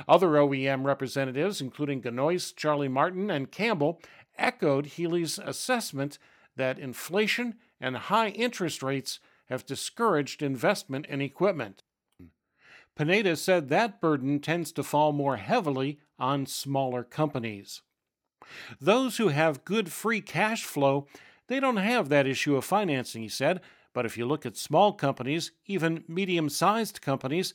Other 0.07 0.29
OEM 0.29 0.85
representatives, 0.85 1.61
including 1.61 2.03
Gneuss, 2.03 2.53
Charlie 2.53 2.89
Martin, 2.89 3.31
and 3.31 3.51
Campbell, 3.51 4.01
echoed 4.39 4.87
Healy's 4.87 5.39
assessment 5.39 6.19
that 6.57 6.79
inflation 6.79 7.55
and 7.81 7.97
high 7.97 8.29
interest 8.29 8.83
rates 8.83 9.19
have 9.49 9.67
discouraged 9.67 10.43
investment 10.43 11.07
in 11.07 11.21
equipment. 11.21 11.83
Pineda 12.97 13.37
said 13.37 13.69
that 13.69 14.01
burden 14.01 14.41
tends 14.41 14.73
to 14.73 14.83
fall 14.83 15.13
more 15.13 15.37
heavily 15.37 15.99
on 16.19 16.47
smaller 16.47 17.03
companies. 17.03 17.83
Those 18.81 19.17
who 19.17 19.29
have 19.29 19.65
good 19.65 19.91
free 19.91 20.21
cash 20.21 20.65
flow 20.65 21.07
they 21.51 21.59
don't 21.59 21.79
have 21.79 22.09
that 22.09 22.29
issue 22.29 22.55
of 22.55 22.65
financing, 22.65 23.23
he 23.23 23.29
said, 23.29 23.61
but 23.93 24.07
if 24.07 24.17
you 24.17 24.25
look 24.25 24.47
at 24.47 24.57
small 24.57 24.93
companies, 24.93 25.51
even 25.67 26.05
medium 26.07 26.49
sized 26.49 27.03
companies, 27.03 27.55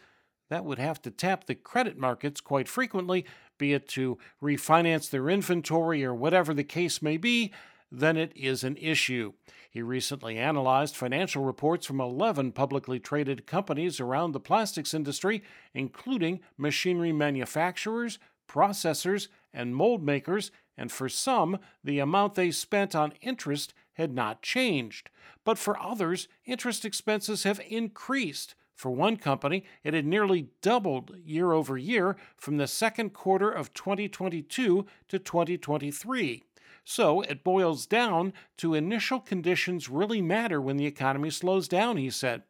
that 0.49 0.65
would 0.65 0.79
have 0.79 1.01
to 1.03 1.09
tap 1.09 1.45
the 1.45 1.55
credit 1.55 1.97
markets 1.97 2.41
quite 2.41 2.67
frequently, 2.67 3.25
be 3.57 3.71
it 3.71 3.87
to 3.87 4.17
refinance 4.43 5.09
their 5.09 5.29
inventory 5.29 6.03
or 6.03 6.13
whatever 6.13 6.53
the 6.53 6.65
case 6.65 7.01
may 7.01 7.15
be, 7.15 7.53
then 7.89 8.17
it 8.17 8.33
is 8.35 8.65
an 8.65 8.75
issue. 8.75 9.31
He 9.71 9.81
recently 9.81 10.37
analyzed 10.37 10.97
financial 10.97 11.45
reports 11.45 11.85
from 11.85 12.01
11 12.01 12.51
publicly 12.51 12.99
traded 12.99 13.47
companies 13.47 14.01
around 14.01 14.33
the 14.33 14.41
plastics 14.41 14.93
industry, 14.93 15.41
including 15.73 16.41
machinery 16.57 17.13
manufacturers, 17.13 18.19
processors, 18.45 19.29
and 19.53 19.73
mold 19.73 20.03
makers, 20.03 20.51
and 20.77 20.91
for 20.91 21.07
some, 21.07 21.59
the 21.81 21.99
amount 21.99 22.35
they 22.35 22.51
spent 22.51 22.93
on 22.93 23.13
interest 23.21 23.73
had 23.95 24.13
not 24.13 24.41
changed, 24.41 25.09
but 25.43 25.57
for 25.57 25.79
others, 25.79 26.27
interest 26.45 26.85
expenses 26.85 27.43
have 27.43 27.59
increased. 27.67 28.55
For 28.75 28.91
one 28.91 29.17
company, 29.17 29.63
it 29.83 29.93
had 29.93 30.05
nearly 30.05 30.49
doubled 30.61 31.15
year 31.23 31.53
over 31.53 31.77
year 31.77 32.17
from 32.37 32.57
the 32.57 32.67
second 32.67 33.11
quarter 33.11 33.49
of 33.49 33.73
2022 33.73 34.85
to 35.07 35.19
2023. 35.19 36.43
So 36.87 37.21
it 37.21 37.43
boils 37.43 37.87
down 37.87 38.31
to 38.57 38.75
initial 38.75 39.19
conditions 39.19 39.89
really 39.89 40.21
matter 40.21 40.61
when 40.61 40.77
the 40.77 40.85
economy 40.85 41.31
slows 41.31 41.67
down, 41.67 41.97
he 41.97 42.11
said. 42.11 42.43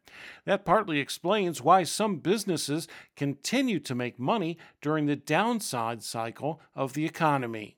That 0.44 0.66
partly 0.66 0.98
explains 1.00 1.62
why 1.62 1.84
some 1.84 2.18
businesses 2.18 2.86
continue 3.16 3.80
to 3.80 3.94
make 3.94 4.18
money 4.18 4.58
during 4.82 5.06
the 5.06 5.16
downside 5.16 6.02
cycle 6.02 6.60
of 6.74 6.92
the 6.92 7.06
economy. 7.06 7.75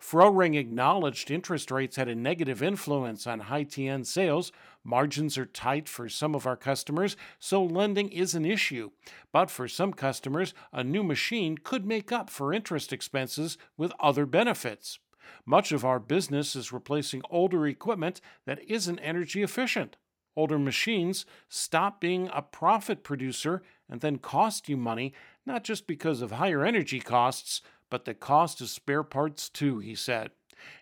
Frohring 0.00 0.56
acknowledged 0.56 1.30
interest 1.30 1.70
rates 1.70 1.96
had 1.96 2.08
a 2.08 2.14
negative 2.14 2.62
influence 2.62 3.26
on 3.26 3.40
Haitian 3.40 4.04
sales. 4.04 4.52
Margins 4.84 5.36
are 5.36 5.46
tight 5.46 5.88
for 5.88 6.08
some 6.08 6.34
of 6.34 6.46
our 6.46 6.56
customers, 6.56 7.16
so 7.38 7.62
lending 7.62 8.08
is 8.10 8.34
an 8.34 8.44
issue. 8.44 8.90
But 9.32 9.50
for 9.50 9.68
some 9.68 9.92
customers, 9.92 10.54
a 10.72 10.84
new 10.84 11.02
machine 11.02 11.58
could 11.58 11.84
make 11.84 12.12
up 12.12 12.30
for 12.30 12.52
interest 12.52 12.92
expenses 12.92 13.58
with 13.76 13.92
other 14.00 14.26
benefits. 14.26 14.98
Much 15.44 15.72
of 15.72 15.84
our 15.84 15.98
business 15.98 16.54
is 16.54 16.72
replacing 16.72 17.22
older 17.30 17.66
equipment 17.66 18.20
that 18.44 18.62
isn't 18.68 18.98
energy 19.00 19.42
efficient. 19.42 19.96
Older 20.36 20.58
machines 20.58 21.24
stop 21.48 22.00
being 22.00 22.28
a 22.32 22.42
profit 22.42 23.02
producer 23.02 23.62
and 23.88 24.02
then 24.02 24.18
cost 24.18 24.68
you 24.68 24.76
money, 24.76 25.14
not 25.46 25.64
just 25.64 25.86
because 25.86 26.20
of 26.20 26.32
higher 26.32 26.64
energy 26.64 27.00
costs, 27.00 27.62
but 27.90 28.04
the 28.04 28.14
cost 28.14 28.60
of 28.60 28.68
spare 28.68 29.02
parts 29.02 29.48
too, 29.48 29.78
he 29.78 29.94
said. 29.94 30.30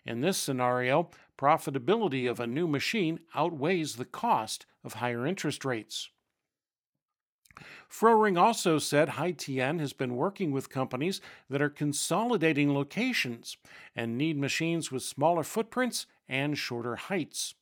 In 0.05 0.21
this 0.21 0.37
scenario, 0.37 1.09
profitability 1.37 2.29
of 2.29 2.39
a 2.39 2.47
new 2.47 2.67
machine 2.67 3.19
outweighs 3.35 3.95
the 3.95 4.05
cost 4.05 4.65
of 4.83 4.95
higher 4.95 5.25
interest 5.27 5.65
rates. 5.65 6.09
Frohring 7.89 8.37
also 8.37 8.77
said 8.77 9.09
Haitian 9.09 9.79
has 9.79 9.93
been 9.93 10.15
working 10.15 10.51
with 10.51 10.69
companies 10.69 11.21
that 11.49 11.61
are 11.61 11.69
consolidating 11.69 12.73
locations 12.73 13.57
and 13.95 14.17
need 14.17 14.37
machines 14.37 14.91
with 14.91 15.03
smaller 15.03 15.43
footprints 15.43 16.05
and 16.27 16.57
shorter 16.57 16.95
heights. 16.95 17.55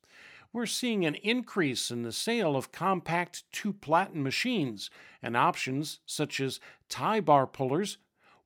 We're 0.51 0.65
seeing 0.67 1.05
an 1.05 1.15
increase 1.15 1.91
in 1.91 2.03
the 2.03 2.11
sale 2.11 2.55
of 2.55 2.71
compact 2.71 3.43
two 3.51 3.73
platen 3.73 4.23
machines 4.23 4.89
and 5.21 5.35
options 5.35 5.99
such 6.05 6.39
as 6.39 6.59
tie 6.89 7.19
bar 7.19 7.47
pullers 7.47 7.97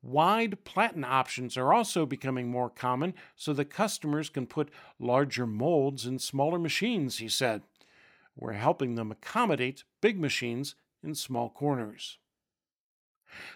Wide 0.07 0.63
platen 0.63 1.03
options 1.03 1.57
are 1.57 1.73
also 1.73 2.05
becoming 2.05 2.47
more 2.47 2.69
common 2.69 3.13
so 3.35 3.51
that 3.51 3.65
customers 3.65 4.29
can 4.29 4.47
put 4.47 4.69
larger 4.99 5.45
molds 5.45 6.05
in 6.05 6.17
smaller 6.17 6.57
machines, 6.57 7.17
he 7.17 7.27
said. 7.27 7.63
We're 8.33 8.53
helping 8.53 8.95
them 8.95 9.11
accommodate 9.11 9.83
big 9.99 10.17
machines 10.17 10.75
in 11.03 11.13
small 11.13 11.49
corners. 11.49 12.19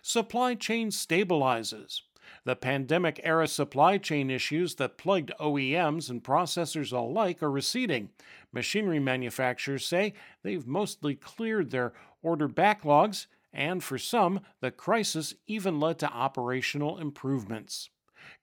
Supply 0.01 0.55
chain 0.55 0.89
stabilizes. 0.89 2.01
The 2.43 2.57
pandemic 2.57 3.21
era 3.23 3.47
supply 3.47 3.97
chain 3.97 4.29
issues 4.29 4.75
that 4.75 4.97
plagued 4.97 5.31
OEMs 5.39 6.09
and 6.09 6.21
processors 6.21 6.91
alike 6.91 7.41
are 7.41 7.49
receding. 7.49 8.09
Machinery 8.51 8.99
manufacturers 8.99 9.85
say 9.85 10.13
they've 10.43 10.67
mostly 10.67 11.15
cleared 11.15 11.71
their 11.71 11.93
order 12.21 12.49
backlogs 12.49 13.27
and 13.53 13.83
for 13.83 13.97
some, 13.97 14.41
the 14.59 14.71
crisis 14.71 15.33
even 15.47 15.79
led 15.79 15.99
to 15.99 16.11
operational 16.11 16.97
improvements. 16.97 17.89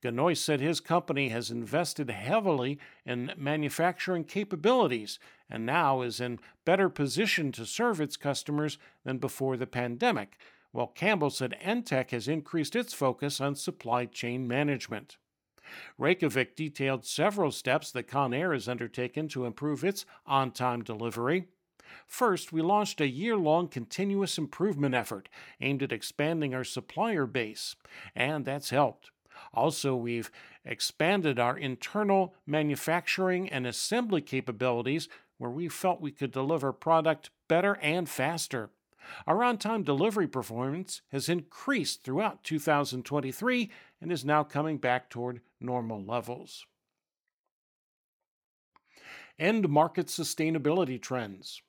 Gneuss 0.02 0.40
said 0.40 0.60
his 0.60 0.80
company 0.80 1.28
has 1.28 1.50
invested 1.50 2.10
heavily 2.10 2.78
in 3.06 3.32
manufacturing 3.36 4.24
capabilities 4.24 5.18
and 5.48 5.64
now 5.64 6.02
is 6.02 6.20
in 6.20 6.38
better 6.64 6.88
position 6.88 7.52
to 7.52 7.64
serve 7.64 8.00
its 8.00 8.16
customers 8.16 8.78
than 9.04 9.18
before 9.18 9.56
the 9.56 9.66
pandemic, 9.66 10.36
while 10.72 10.88
Campbell 10.88 11.30
said 11.30 11.58
Entek 11.64 12.10
has 12.10 12.28
increased 12.28 12.76
its 12.76 12.92
focus 12.92 13.40
on 13.40 13.54
supply 13.54 14.04
chain 14.04 14.46
management. 14.46 15.16
Rajkovic 15.98 16.56
detailed 16.56 17.04
several 17.04 17.50
steps 17.50 17.90
that 17.92 18.08
Conair 18.08 18.52
has 18.52 18.68
undertaken 18.68 19.28
to 19.28 19.44
improve 19.44 19.84
its 19.84 20.06
on 20.26 20.50
time 20.50 20.82
delivery. 20.82 21.48
First, 22.06 22.52
we 22.52 22.62
launched 22.62 23.00
a 23.00 23.08
year 23.08 23.36
long 23.36 23.68
continuous 23.68 24.38
improvement 24.38 24.94
effort 24.94 25.28
aimed 25.60 25.82
at 25.82 25.92
expanding 25.92 26.54
our 26.54 26.64
supplier 26.64 27.26
base, 27.26 27.76
and 28.14 28.44
that's 28.44 28.70
helped. 28.70 29.10
Also, 29.52 29.94
we've 29.94 30.30
expanded 30.64 31.38
our 31.38 31.56
internal 31.56 32.34
manufacturing 32.46 33.48
and 33.48 33.66
assembly 33.66 34.20
capabilities 34.20 35.08
where 35.38 35.50
we 35.50 35.68
felt 35.68 36.00
we 36.00 36.10
could 36.10 36.32
deliver 36.32 36.72
product 36.72 37.30
better 37.46 37.78
and 37.80 38.08
faster. 38.08 38.70
Our 39.26 39.42
on 39.42 39.58
time 39.58 39.84
delivery 39.84 40.28
performance 40.28 41.02
has 41.12 41.28
increased 41.28 42.02
throughout 42.02 42.44
2023 42.44 43.70
and 44.00 44.12
is 44.12 44.24
now 44.24 44.44
coming 44.44 44.78
back 44.78 45.08
toward 45.08 45.40
normal 45.60 46.04
levels. 46.04 46.66
End 49.38 49.68
market 49.68 50.06
sustainability 50.06 51.00
trends. 51.00 51.62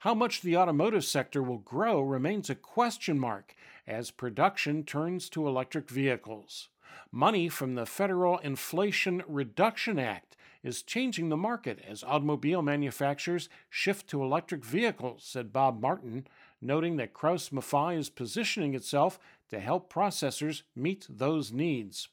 How 0.00 0.14
much 0.14 0.40
the 0.40 0.56
automotive 0.56 1.04
sector 1.04 1.42
will 1.42 1.58
grow 1.58 2.00
remains 2.00 2.50
a 2.50 2.54
question 2.54 3.18
mark 3.18 3.54
as 3.86 4.10
production 4.10 4.84
turns 4.84 5.28
to 5.30 5.46
electric 5.46 5.90
vehicles. 5.90 6.68
Money 7.10 7.48
from 7.48 7.74
the 7.74 7.86
Federal 7.86 8.38
Inflation 8.38 9.22
Reduction 9.26 9.98
Act 9.98 10.36
is 10.62 10.82
changing 10.82 11.28
the 11.28 11.36
market 11.36 11.78
as 11.86 12.02
automobile 12.02 12.62
manufacturers 12.62 13.48
shift 13.68 14.08
to 14.08 14.22
electric 14.22 14.64
vehicles, 14.64 15.22
said 15.24 15.52
Bob 15.52 15.80
Martin, 15.80 16.26
noting 16.60 16.96
that 16.96 17.12
Krauss 17.12 17.50
Maffei 17.50 17.98
is 17.98 18.08
positioning 18.08 18.74
itself 18.74 19.18
to 19.50 19.60
help 19.60 19.92
processors 19.92 20.62
meet 20.74 21.06
those 21.08 21.52
needs. 21.52 22.08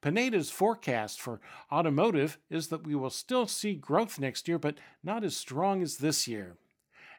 Pineda's 0.00 0.50
forecast 0.50 1.20
for 1.20 1.40
automotive 1.72 2.38
is 2.50 2.68
that 2.68 2.86
we 2.86 2.94
will 2.94 3.10
still 3.10 3.46
see 3.46 3.74
growth 3.74 4.18
next 4.18 4.46
year, 4.46 4.58
but 4.58 4.76
not 5.02 5.24
as 5.24 5.36
strong 5.36 5.82
as 5.82 5.96
this 5.96 6.28
year. 6.28 6.56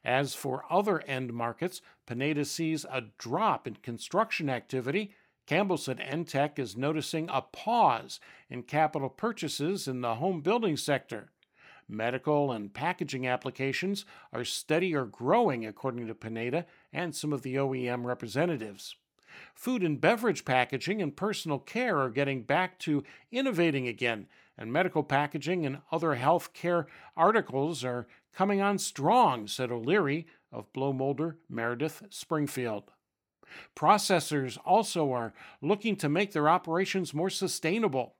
As 0.03 0.33
for 0.33 0.63
other 0.69 1.01
end 1.01 1.33
markets, 1.33 1.81
Pineda 2.05 2.45
sees 2.45 2.86
a 2.86 3.05
drop 3.17 3.67
in 3.67 3.75
construction 3.75 4.49
activity. 4.49 5.13
Campbell 5.45 5.77
said 5.77 5.99
Entek 5.99 6.60
is 6.60 6.77
noticing 6.77 7.29
a 7.29 7.41
pause 7.41 8.19
in 8.49 8.63
capital 8.63 9.10
purchases 9.10 9.88
in 9.88 10.01
the 10.01 10.15
home 10.15 10.41
building 10.41 10.77
sector. 10.77 11.31
Medical 11.89 12.51
and 12.51 12.73
packaging 12.73 13.25
applications 13.25 14.05
are 14.33 14.43
steady 14.43 14.93
or 14.93 15.05
growing, 15.05 15.65
according 15.65 16.05
to 16.07 16.13
Pineda 16.13 16.65
and 16.91 17.15
some 17.15 17.31
of 17.31 17.43
the 17.43 17.55
OEM 17.55 18.03
representatives. 18.03 18.95
Food 19.53 19.83
and 19.83 20.01
beverage 20.01 20.43
packaging 20.45 21.01
and 21.01 21.15
personal 21.15 21.60
care 21.60 21.97
are 21.99 22.10
getting 22.10 22.43
back 22.43 22.79
to 22.79 23.03
innovating 23.31 23.88
again, 23.88 24.27
and 24.57 24.73
medical 24.73 25.03
packaging 25.03 25.65
and 25.65 25.79
other 25.91 26.15
health 26.15 26.53
care 26.53 26.88
articles 27.15 27.86
are 27.86 28.07
coming 28.38 28.62
on 28.62 28.78
strong, 28.78 29.47
said 29.47 29.71
O'Leary 29.71 30.28
of 30.52 30.71
Blow 30.71 30.93
Moldor, 30.93 31.38
Meredith, 31.50 32.04
Springfield. 32.12 32.91
Processors 33.76 34.60
also 34.63 35.12
are 35.12 35.34
looking 35.60 35.95
to 35.95 36.08
make 36.08 36.34
their 36.34 36.47
operations 36.47 37.15
more 37.15 37.32
sustainable. 37.32 38.13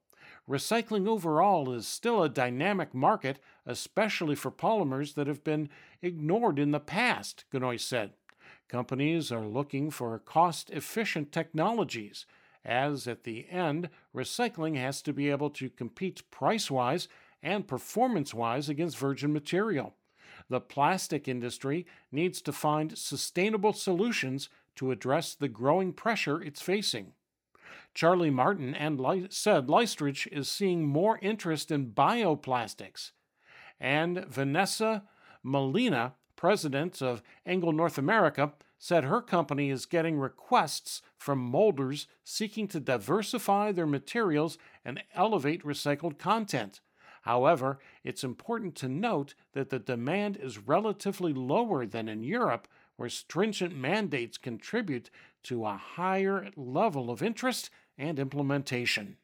Recycling 0.50 1.08
overall 1.08 1.72
is 1.72 1.86
still 1.86 2.24
a 2.24 2.30
dynamic 2.30 2.96
market, 2.96 3.38
especially 3.64 4.34
for 4.34 4.50
polymers 4.50 5.14
that 5.14 5.28
have 5.28 5.44
been 5.44 5.70
ignored 6.02 6.58
in 6.58 6.72
the 6.72 6.80
past, 6.80 7.46
Gneuss 7.54 7.84
said. 7.84 8.14
Companies 8.68 9.32
are 9.32 9.46
looking 9.46 9.92
for 9.92 10.18
cost 10.18 10.72
efficient 10.72 11.32
technologies, 11.32 12.26
as 12.66 13.08
at 13.08 13.24
the 13.24 13.48
end, 13.52 13.88
recycling 14.16 14.78
has 14.78 15.04
to 15.04 15.14
be 15.14 15.30
able 15.30 15.52
to 15.52 15.70
compete 15.70 16.24
price 16.32 16.72
wise 16.72 17.08
and 17.44 17.68
performance 17.68 18.34
wise 18.34 18.68
against 18.68 18.98
virgin 18.98 19.32
material 19.32 19.94
the 20.50 20.60
plastic 20.60 21.28
industry 21.28 21.86
needs 22.12 22.42
to 22.42 22.52
find 22.52 22.98
sustainable 22.98 23.74
solutions 23.74 24.50
to 24.76 24.92
address 24.92 25.34
the 25.34 25.48
growing 25.48 25.94
pressure 25.94 26.42
it's 26.42 26.62
facing. 26.62 27.14
Charlie 27.94 28.30
Martin 28.30 28.76
and 28.76 29.00
Ly- 29.00 29.28
said 29.30 29.68
Leistritz 29.68 30.28
is 30.28 30.48
seeing 30.48 30.86
more 30.86 31.20
interest 31.22 31.72
in 31.72 31.92
bioplastics. 31.92 33.12
And 33.80 34.26
Vanessa 34.26 35.04
Molina, 35.44 36.14
president 36.36 37.02
of 37.02 37.22
Engel 37.46 37.72
North 37.72 37.98
America, 37.98 38.54
said 38.78 39.04
her 39.04 39.22
company 39.22 39.72
is 39.72 39.88
getting 39.88 40.20
requests 40.20 41.02
from 41.18 41.40
molders 41.40 42.08
seeking 42.24 42.68
to 42.68 42.80
diversify 42.80 43.72
their 43.72 43.88
materials 43.88 44.58
and 44.86 45.02
elevate 45.16 45.64
recycled 45.64 46.20
content. 46.20 46.82
However, 47.28 47.80
it's 48.06 48.24
important 48.24 48.74
to 48.76 48.88
note 48.88 49.34
that 49.52 49.70
the 49.70 49.80
demand 49.80 50.38
is 50.38 50.58
relatively 50.58 51.34
lower 51.34 51.86
than 51.86 52.08
in 52.08 52.24
Europe, 52.24 52.70
where 52.96 53.10
stringent 53.10 53.76
mandates 53.76 54.38
contribute 54.38 55.10
to 55.44 55.66
a 55.66 55.76
higher 55.76 56.50
level 56.56 57.12
of 57.12 57.22
interest 57.22 57.70
and 57.98 58.18
implementation. 58.18 59.18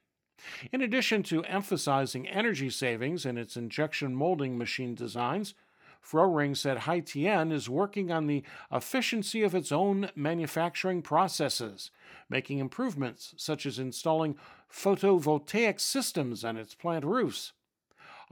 In 0.74 0.82
addition 0.82 1.24
to 1.24 1.46
emphasizing 1.46 2.28
energy 2.28 2.70
savings 2.70 3.26
in 3.26 3.38
its 3.38 3.56
injection 3.56 4.14
molding 4.14 4.58
machine 4.58 4.96
designs, 4.96 5.54
Frohring 6.06 6.58
said 6.58 6.80
Haitian 6.80 7.54
is 7.54 7.70
working 7.70 8.12
on 8.12 8.28
the 8.28 8.44
efficiency 8.70 9.44
of 9.44 9.56
its 9.56 9.72
own 9.72 10.10
manufacturing 10.14 11.02
processes, 11.02 11.90
making 12.30 12.60
improvements 12.60 13.34
such 13.38 13.66
as 13.66 13.80
installing 13.80 14.36
photovoltaic 14.70 15.80
systems 15.80 16.44
on 16.44 16.58
its 16.58 16.76
plant 16.76 17.06
roofs. 17.06 17.54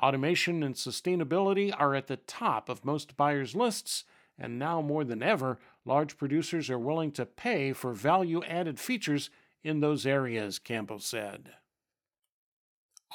Automation 0.02 0.64
and 0.64 0.74
sustainability 0.74 1.74
are 1.78 1.94
at 1.94 2.08
the 2.08 2.18
top 2.18 2.70
of 2.70 2.84
most 2.84 3.16
buyers' 3.16 3.56
lists, 3.56 4.04
and 4.38 4.58
now 4.58 4.82
more 4.82 5.04
than 5.04 5.22
ever, 5.22 5.60
large 5.86 6.18
producers 6.18 6.70
are 6.70 6.80
willing 6.80 7.12
to 7.12 7.26
pay 7.26 7.72
for 7.72 7.94
value 7.94 8.44
added 8.46 8.80
features 8.80 9.30
in 9.64 9.80
those 9.80 10.06
areas, 10.06 10.58
Campbell 10.58 11.00
said. 11.00 11.52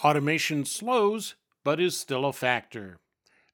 Automation 0.05 0.65
slows, 0.65 1.35
but 1.65 1.81
is 1.81 1.99
still 1.99 2.25
a 2.25 2.33
factor. 2.33 2.99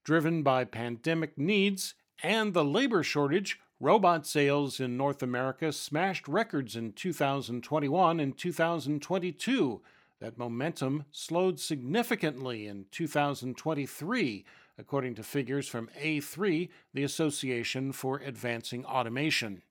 Driven 0.05 0.43
by 0.43 0.65
pandemic 0.65 1.39
needs 1.39 1.95
and 2.23 2.53
the 2.53 2.65
labor 2.65 3.03
shortage, 3.03 3.59
robot 3.81 4.27
sales 4.27 4.79
in 4.79 4.97
North 4.97 5.23
America 5.23 5.73
smashed 5.73 6.29
records 6.29 6.77
in 6.77 6.93
2021 6.93 8.21
and 8.21 8.37
2022. 8.37 9.81
That 10.23 10.39
momentum 10.39 11.07
slowed 11.11 11.59
significantly 11.59 12.69
in 12.69 12.85
2023, 12.93 14.45
according 14.79 15.17
to 15.17 15.25
figures 15.25 15.67
from 15.67 15.91
A3, 16.01 16.69
the 16.95 17.03
Association 17.03 17.91
for 17.91 18.19
Advancing 18.19 18.85
Automation. 18.85 19.63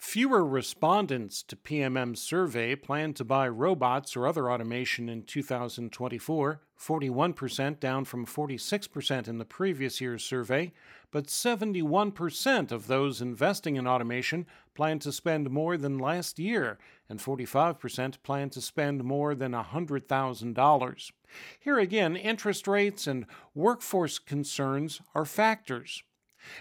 Fewer 0.00 0.46
respondents 0.46 1.42
to 1.42 1.54
PMM's 1.54 2.22
survey 2.22 2.74
plan 2.74 3.12
to 3.12 3.22
buy 3.22 3.46
robots 3.46 4.16
or 4.16 4.26
other 4.26 4.50
automation 4.50 5.10
in 5.10 5.24
2024, 5.24 6.62
41% 6.80 7.78
down 7.78 8.06
from 8.06 8.24
46% 8.24 9.28
in 9.28 9.36
the 9.36 9.44
previous 9.44 10.00
year's 10.00 10.24
survey, 10.24 10.72
but 11.12 11.26
71% 11.26 12.72
of 12.72 12.86
those 12.86 13.20
investing 13.20 13.76
in 13.76 13.86
automation 13.86 14.46
plan 14.74 14.98
to 15.00 15.12
spend 15.12 15.50
more 15.50 15.76
than 15.76 15.98
last 15.98 16.38
year, 16.38 16.78
and 17.06 17.20
45% 17.20 18.22
plan 18.22 18.48
to 18.50 18.60
spend 18.62 19.04
more 19.04 19.34
than 19.34 19.52
$100,000. 19.52 21.12
Here 21.60 21.78
again, 21.78 22.16
interest 22.16 22.66
rates 22.66 23.06
and 23.06 23.26
workforce 23.54 24.18
concerns 24.18 25.02
are 25.14 25.26
factors. 25.26 26.02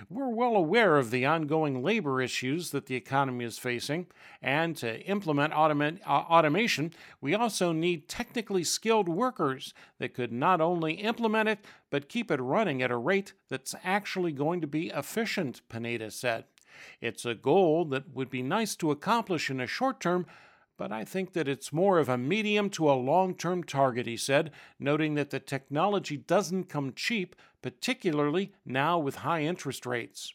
We're 0.10 0.30
well 0.30 0.56
aware 0.56 0.98
of 0.98 1.12
the 1.12 1.26
ongoing 1.26 1.84
labor 1.84 2.22
issues 2.22 2.72
that 2.72 2.86
the 2.86 2.96
economy 2.96 3.46
is 3.46 3.58
facing, 3.58 4.08
and 4.42 4.76
to 4.78 5.02
implement 5.02 5.54
automa- 5.54 6.00
uh, 6.06 6.10
automation, 6.10 6.94
we 7.22 7.36
also 7.36 7.72
need 7.72 8.08
technically 8.08 8.63
skilled 8.63 9.10
workers 9.10 9.74
that 9.98 10.13
could 10.13 10.32
not 10.32 10.62
only 10.62 10.94
implement 10.94 11.50
it, 11.50 11.60
but 11.89 12.10
keep 12.10 12.32
it 12.32 12.42
running 12.42 12.82
at 12.82 12.92
a 12.92 12.98
rate 12.98 13.34
that's 13.50 13.76
actually 13.84 14.32
going 14.32 14.62
to 14.62 14.68
be 14.68 14.88
efficient, 14.89 15.62
Pineda 15.70 16.12
said. 16.12 16.46
It's 17.02 17.26
a 17.26 17.36
goal 17.36 17.86
that 17.86 18.13
would 18.13 18.30
be 18.30 18.42
nice 18.42 18.76
to 18.78 18.92
accomplish 18.92 19.50
in 19.50 19.60
a 19.60 19.68
short 19.68 20.00
term, 20.00 20.26
but 20.78 20.94
I 20.94 21.04
think 21.04 21.34
that 21.34 21.50
it's 21.50 21.74
more 21.74 22.00
of 22.00 22.08
a 22.08 22.18
medium 22.18 22.70
to 22.72 22.89
a 22.89 22.94
long 22.94 23.36
term 23.36 23.65
target, 23.65 24.08
he 24.08 24.15
said, 24.15 24.52
noting 24.80 25.15
that 25.15 25.30
the 25.30 25.39
technology 25.39 26.15
doesn't 26.15 26.70
come 26.70 26.94
cheap, 26.96 27.36
particularly 27.62 28.54
now 28.65 28.98
with 28.98 29.17
high 29.17 29.43
interest 29.43 29.86
rates. 29.86 30.34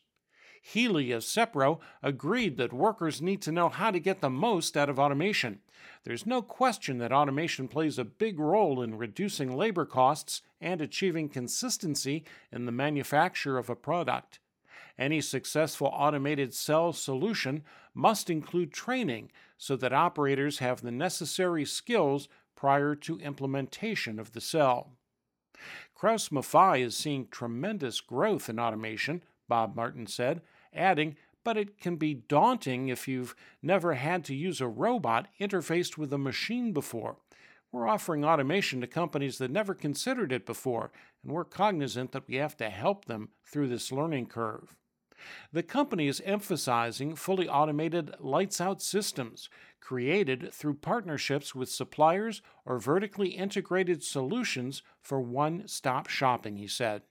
Healy 0.62 1.12
of 1.12 1.22
Sepro 1.22 1.78
agreed 2.02 2.56
that 2.56 2.72
workers 2.72 3.20
need 3.20 3.42
to 3.42 3.52
know 3.52 3.68
how 3.68 3.90
to 3.90 4.00
get 4.00 4.22
the 4.22 4.30
most 4.30 4.78
out 4.78 4.88
of 4.88 4.98
automation. 4.98 5.60
There's 6.04 6.24
no 6.24 6.40
question 6.40 6.96
that 6.98 7.12
automation 7.12 7.68
plays 7.68 7.98
a 7.98 8.04
big 8.04 8.38
role 8.38 8.80
in 8.80 8.96
reducing 8.96 9.54
labor 9.54 9.84
costs 9.84 10.40
and 10.62 10.80
achieving 10.80 11.28
consistency 11.28 12.24
in 12.50 12.64
the 12.64 12.72
manufacture 12.72 13.58
of 13.58 13.68
a 13.68 13.76
product. 13.76 14.38
Any 14.98 15.20
successful 15.20 15.88
automated 15.92 16.54
cell 16.54 16.94
solution 16.94 17.62
must 17.92 18.30
include 18.30 18.72
training 18.72 19.30
so 19.58 19.76
that 19.76 19.92
operators 19.92 20.60
have 20.60 20.80
the 20.80 20.90
necessary 20.90 21.66
skills 21.66 22.28
prior 22.56 22.94
to 22.94 23.18
implementation 23.18 24.18
of 24.18 24.32
the 24.32 24.40
cell. 24.40 24.92
Krauss 26.04 26.28
Maffei 26.28 26.82
is 26.82 26.94
seeing 26.94 27.28
tremendous 27.28 28.02
growth 28.02 28.50
in 28.50 28.60
automation, 28.60 29.22
Bob 29.48 29.74
Martin 29.74 30.06
said, 30.06 30.42
adding, 30.74 31.16
but 31.44 31.56
it 31.56 31.80
can 31.80 31.96
be 31.96 32.12
daunting 32.12 32.88
if 32.88 33.08
you've 33.08 33.34
never 33.62 33.94
had 33.94 34.22
to 34.26 34.34
use 34.34 34.60
a 34.60 34.68
robot 34.68 35.28
interfaced 35.40 35.96
with 35.96 36.12
a 36.12 36.18
machine 36.18 36.74
before. 36.74 37.16
We're 37.72 37.88
offering 37.88 38.22
automation 38.22 38.82
to 38.82 38.86
companies 38.86 39.38
that 39.38 39.50
never 39.50 39.72
considered 39.72 40.30
it 40.30 40.44
before, 40.44 40.92
and 41.22 41.32
we're 41.32 41.42
cognizant 41.42 42.12
that 42.12 42.28
we 42.28 42.34
have 42.34 42.54
to 42.58 42.68
help 42.68 43.06
them 43.06 43.30
through 43.42 43.68
this 43.68 43.90
learning 43.90 44.26
curve. 44.26 44.76
The 45.54 45.62
company 45.62 46.06
is 46.06 46.20
emphasizing 46.26 47.16
fully 47.16 47.48
automated 47.48 48.14
lights 48.20 48.60
out 48.60 48.82
systems 48.82 49.48
created 49.84 50.50
through 50.50 50.72
partnerships 50.72 51.54
with 51.54 51.68
suppliers 51.68 52.40
or 52.64 52.78
vertically 52.78 53.28
integrated 53.28 54.02
solutions 54.02 54.82
for 55.02 55.20
one 55.20 55.68
stop 55.68 56.08
shopping, 56.08 56.56
he 56.56 56.66
said. 56.66 57.02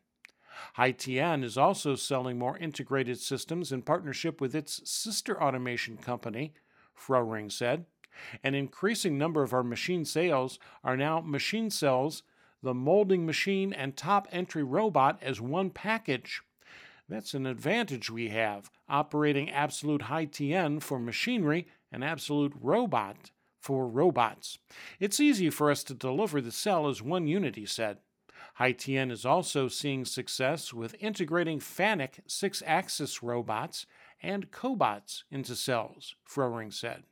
Haitian 0.75 1.43
is 1.43 1.55
also 1.55 1.93
selling 1.93 2.39
more 2.39 2.57
integrated 2.57 3.19
systems 3.19 3.71
in 3.71 3.83
partnership 3.83 4.41
with 4.41 4.55
its 4.55 4.81
sister 4.89 5.41
automation 5.41 5.97
company, 5.97 6.55
Frohring 6.99 7.51
said. 7.51 7.85
An 8.43 8.55
increasing 8.55 9.19
number 9.19 9.43
of 9.43 9.53
our 9.53 9.63
machine 9.63 10.03
sales 10.03 10.57
are 10.83 10.97
now 10.97 11.19
machine 11.19 11.69
cells, 11.69 12.23
the 12.63 12.73
molding 12.73 13.23
machine, 13.23 13.71
and 13.71 13.95
top 13.95 14.27
entry 14.31 14.63
robot 14.63 15.19
as 15.21 15.39
one 15.39 15.69
package. 15.69 16.41
That's 17.07 17.35
an 17.35 17.45
advantage 17.45 18.09
we 18.09 18.29
have, 18.29 18.71
operating 18.89 19.51
absolute 19.51 20.03
Haitian 20.03 20.79
for 20.79 20.97
machinery 20.97 21.67
and 21.93 22.03
absolute 22.03 22.53
robot 22.59 23.31
for 23.61 23.87
robots. 23.87 24.57
It's 24.99 25.21
easy 25.21 25.49
for 25.49 25.71
us 25.71 25.83
to 25.85 25.93
deliver 25.93 26.41
the 26.41 26.51
cell 26.51 26.89
as 26.89 27.01
one 27.01 27.27
unit, 27.27 27.55
he 27.55 27.65
said. 27.65 27.99
Haitian 28.57 29.09
is 29.09 29.25
also 29.25 29.67
seeing 29.67 30.03
success 30.03 30.73
with 30.73 30.95
integrating 30.99 31.59
FANUC 31.59 32.19
six 32.27 32.61
axis 32.65 33.23
robots 33.23 33.85
and 34.21 34.51
cobots 34.51 35.23
into 35.31 35.55
cells, 35.55 36.15
Frohring 36.29 36.73
said. 36.73 37.03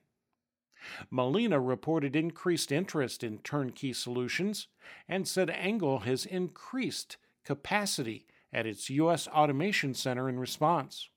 Molina 1.09 1.59
reported 1.59 2.15
increased 2.15 2.71
interest 2.71 3.23
in 3.23 3.37
turnkey 3.39 3.93
solutions 3.93 4.67
and 5.07 5.27
said 5.27 5.49
Engel 5.49 5.99
has 5.99 6.25
increased 6.25 7.17
capacity 7.45 8.25
at 8.51 8.65
its 8.65 8.89
U.S. 8.89 9.27
Automation 9.27 9.93
Center 9.93 10.27
in 10.27 10.39
response. 10.39 11.09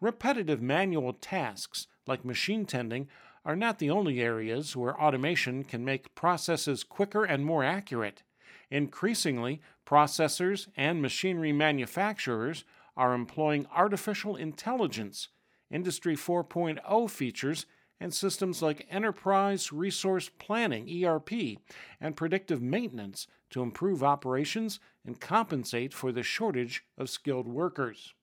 Repetitive 0.00 0.62
manual 0.62 1.12
tasks, 1.12 1.88
like 2.06 2.24
machine 2.24 2.66
tending, 2.66 3.08
are 3.44 3.56
not 3.56 3.78
the 3.78 3.90
only 3.90 4.20
areas 4.20 4.74
where 4.74 5.00
automation 5.00 5.62
can 5.62 5.84
make 5.84 6.14
processes 6.14 6.82
quicker 6.82 7.24
and 7.24 7.44
more 7.44 7.62
accurate. 7.62 8.22
Increasingly, 8.70 9.60
processors 9.86 10.66
and 10.76 11.00
machinery 11.00 11.52
manufacturers 11.52 12.64
are 12.96 13.14
employing 13.14 13.66
artificial 13.74 14.34
intelligence, 14.34 15.28
Industry 15.70 16.16
4.0 16.16 17.10
features, 17.10 17.66
and 18.00 18.12
systems 18.12 18.62
like 18.62 18.86
Enterprise 18.90 19.72
Resource 19.72 20.30
Planning, 20.38 21.04
ERP, 21.04 21.58
and 22.00 22.16
predictive 22.16 22.60
maintenance 22.60 23.26
to 23.50 23.62
improve 23.62 24.02
operations 24.02 24.80
and 25.04 25.20
compensate 25.20 25.94
for 25.94 26.12
the 26.12 26.22
shortage 26.22 26.84
of 26.98 27.08
skilled 27.08 27.48
workers. 27.48 28.14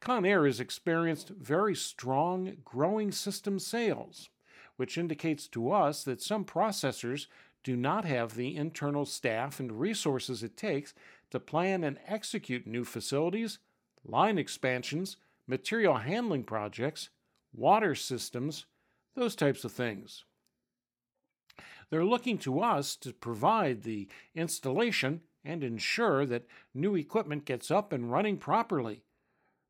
Conair 0.00 0.46
has 0.46 0.60
experienced 0.60 1.28
very 1.30 1.74
strong 1.74 2.56
growing 2.64 3.12
system 3.12 3.58
sales, 3.58 4.28
which 4.76 4.98
indicates 4.98 5.46
to 5.48 5.70
us 5.70 6.04
that 6.04 6.22
some 6.22 6.44
processors 6.44 7.26
do 7.62 7.76
not 7.76 8.04
have 8.04 8.34
the 8.34 8.56
internal 8.56 9.04
staff 9.04 9.60
and 9.60 9.78
resources 9.80 10.42
it 10.42 10.56
takes 10.56 10.94
to 11.30 11.38
plan 11.38 11.84
and 11.84 11.98
execute 12.06 12.66
new 12.66 12.84
facilities, 12.84 13.58
line 14.04 14.38
expansions, 14.38 15.16
material 15.46 15.96
handling 15.96 16.44
projects, 16.44 17.08
water 17.54 17.94
systems, 17.94 18.66
those 19.14 19.36
types 19.36 19.64
of 19.64 19.72
things. 19.72 20.24
They're 21.90 22.04
looking 22.04 22.38
to 22.38 22.60
us 22.60 22.96
to 22.96 23.12
provide 23.12 23.82
the 23.82 24.08
installation 24.34 25.20
and 25.44 25.62
ensure 25.62 26.24
that 26.26 26.46
new 26.74 26.96
equipment 26.96 27.44
gets 27.44 27.70
up 27.70 27.92
and 27.92 28.10
running 28.10 28.38
properly, 28.38 29.02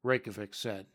Rajkovic 0.05 0.55
said. 0.55 0.87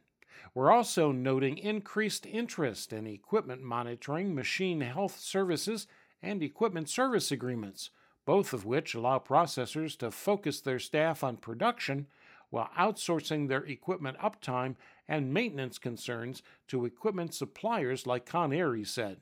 We're 0.53 0.71
also 0.71 1.11
noting 1.11 1.57
increased 1.57 2.25
interest 2.25 2.93
in 2.93 3.07
equipment 3.07 3.61
monitoring, 3.61 4.35
machine 4.35 4.81
health 4.81 5.19
services, 5.19 5.87
and 6.21 6.41
equipment 6.41 6.89
service 6.89 7.31
agreements, 7.31 7.89
both 8.25 8.53
of 8.53 8.65
which 8.65 8.93
allow 8.93 9.19
processors 9.19 9.97
to 9.97 10.11
focus 10.11 10.61
their 10.61 10.79
staff 10.79 11.23
on 11.23 11.37
production 11.37 12.07
while 12.49 12.69
outsourcing 12.77 13.47
their 13.47 13.65
equipment 13.65 14.17
uptime 14.19 14.75
and 15.07 15.33
maintenance 15.33 15.77
concerns 15.77 16.41
to 16.67 16.85
equipment 16.85 17.33
suppliers 17.33 18.07
like 18.07 18.25
Conair, 18.29 18.77
he 18.77 18.83
said. 18.83 19.17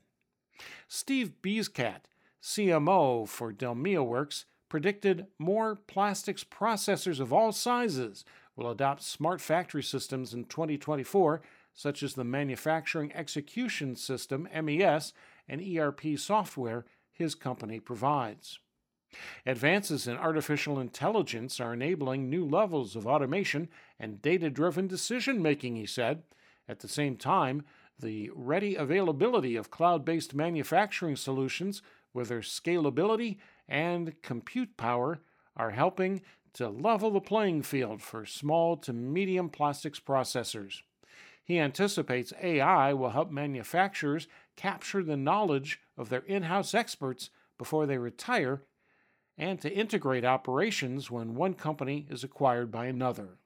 Steve 0.88 1.32
Bieszczat, 1.42 2.02
CMO 2.42 3.28
for 3.28 3.52
Delmia 3.52 4.04
Works, 4.04 4.44
predicted 4.68 5.26
more 5.38 5.76
plastics 5.76 6.44
processors 6.44 7.20
of 7.20 7.32
all 7.32 7.52
sizes 7.52 8.24
will 8.56 8.70
adopt 8.70 9.02
smart 9.02 9.40
factory 9.40 9.82
systems 9.82 10.34
in 10.34 10.44
2024, 10.44 11.42
such 11.74 12.02
as 12.02 12.14
the 12.14 12.24
Manufacturing 12.24 13.12
Execution 13.12 13.94
System, 13.94 14.48
MES, 14.62 15.12
and 15.48 15.60
ERP 15.60 16.18
software 16.18 16.86
his 17.12 17.34
company 17.34 17.78
provides. 17.78 18.58
Advances 19.44 20.08
in 20.08 20.16
artificial 20.16 20.80
intelligence 20.80 21.60
are 21.60 21.74
enabling 21.74 22.28
new 22.28 22.44
levels 22.44 22.96
of 22.96 23.06
automation 23.06 23.68
and 24.00 24.20
data 24.20 24.50
driven 24.50 24.86
decision 24.86 25.40
making, 25.40 25.76
he 25.76 25.86
said. 25.86 26.22
At 26.68 26.80
the 26.80 26.88
same 26.88 27.16
time, 27.16 27.64
the 27.98 28.30
ready 28.34 28.74
availability 28.74 29.56
of 29.56 29.70
cloud 29.70 30.04
based 30.04 30.34
manufacturing 30.34 31.16
solutions 31.16 31.82
with 32.12 32.28
their 32.28 32.40
scalability 32.40 33.36
and 33.68 34.20
compute 34.22 34.76
power, 34.76 35.20
are 35.56 35.70
helping 35.70 36.22
to 36.56 36.70
level 36.70 37.10
the 37.10 37.20
playing 37.20 37.60
field 37.60 38.00
for 38.00 38.24
small 38.24 38.78
to 38.78 38.90
medium 38.90 39.50
plastics 39.50 40.00
processors. 40.00 40.80
He 41.44 41.60
anticipates 41.60 42.32
AI 42.42 42.94
will 42.94 43.10
help 43.10 43.30
manufacturers 43.30 44.26
capture 44.56 45.02
the 45.02 45.18
knowledge 45.18 45.80
of 45.98 46.08
their 46.08 46.20
in 46.20 46.44
house 46.44 46.74
experts 46.74 47.28
before 47.58 47.84
they 47.84 47.98
retire 47.98 48.62
and 49.36 49.60
to 49.60 49.70
integrate 49.70 50.24
operations 50.24 51.10
when 51.10 51.34
one 51.34 51.52
company 51.52 52.06
is 52.08 52.24
acquired 52.24 52.70
by 52.72 52.86
another. 52.86 53.36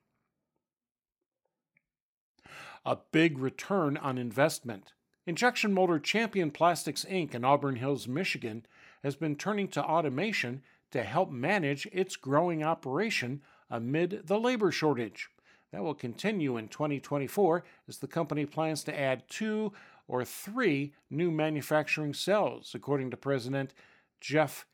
A 2.87 2.97
big 3.11 3.39
return 3.39 3.97
on 3.97 4.19
investment. 4.19 4.93
Injection 5.27 5.75
molded 5.75 6.05
Champion 6.05 6.53
Plastics 6.53 7.05
Inc. 7.11 7.35
in 7.35 7.45
Auburn 7.45 7.77
Hills, 7.77 8.07
Michigan 8.07 8.65
has 9.03 9.17
been 9.17 9.35
turning 9.35 9.67
to 9.69 9.83
automation 9.83 10.63
to 10.91 11.03
help 11.03 11.31
manage 11.31 11.87
its 11.93 12.17
growing 12.17 12.63
operation 12.63 13.43
amid 13.71 14.23
the 14.27 14.39
labor 14.39 14.73
shortage. 14.73 15.29
That 15.73 15.83
will 15.85 15.95
continue 15.95 16.57
in 16.57 16.69
2024 16.69 17.65
as 17.89 17.99
the 17.99 18.09
company 18.09 18.45
plans 18.45 18.83
to 18.85 18.99
add 18.99 19.29
two 19.29 19.73
or 20.09 20.25
three 20.25 20.93
new 21.09 21.31
manufacturing 21.31 22.13
cells, 22.13 22.73
according 22.75 23.11
to 23.11 23.17
President 23.17 23.73
Jeff 24.21 24.67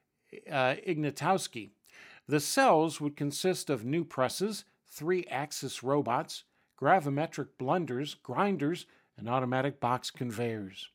uh, 0.51 0.75
Ignatowski. 0.87 1.71
The 2.27 2.41
cells 2.41 3.01
would 3.01 3.17
consist 3.17 3.69
of 3.69 3.85
new 3.85 4.05
presses, 4.05 4.65
three 4.89 5.27
axis 5.31 5.83
robots, 5.83 6.45
gravimetric 6.81 7.49
blenders, 7.61 8.17
grinders, 8.23 8.87
and 9.17 9.29
automatic 9.29 9.79
box 9.79 10.11
conveyors. 10.11 10.89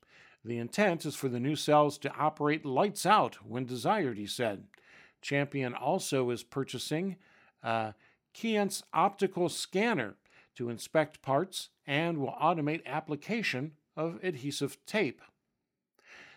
The 0.44 0.58
intent 0.58 1.06
is 1.06 1.16
for 1.16 1.30
the 1.30 1.40
new 1.40 1.56
cells 1.56 2.00
to 2.00 2.14
operate 2.16 2.66
lights 2.66 3.06
out 3.06 3.36
when 3.48 3.66
desired, 3.66 4.18
he 4.18 4.26
said. 4.26 4.66
Champion 5.22 5.74
also 5.74 6.30
is 6.30 6.44
purchasing 6.44 7.18
uh, 7.64 7.68
a 7.68 7.96
Keyence 8.34 8.84
optical 8.94 9.50
scanner 9.50 10.16
to 10.56 10.70
inspect 10.70 11.22
parts 11.22 11.70
and 11.86 12.18
will 12.18 12.36
automate 12.42 12.86
application 12.86 13.74
of 13.96 14.20
adhesive 14.24 14.78
tape. 14.86 15.22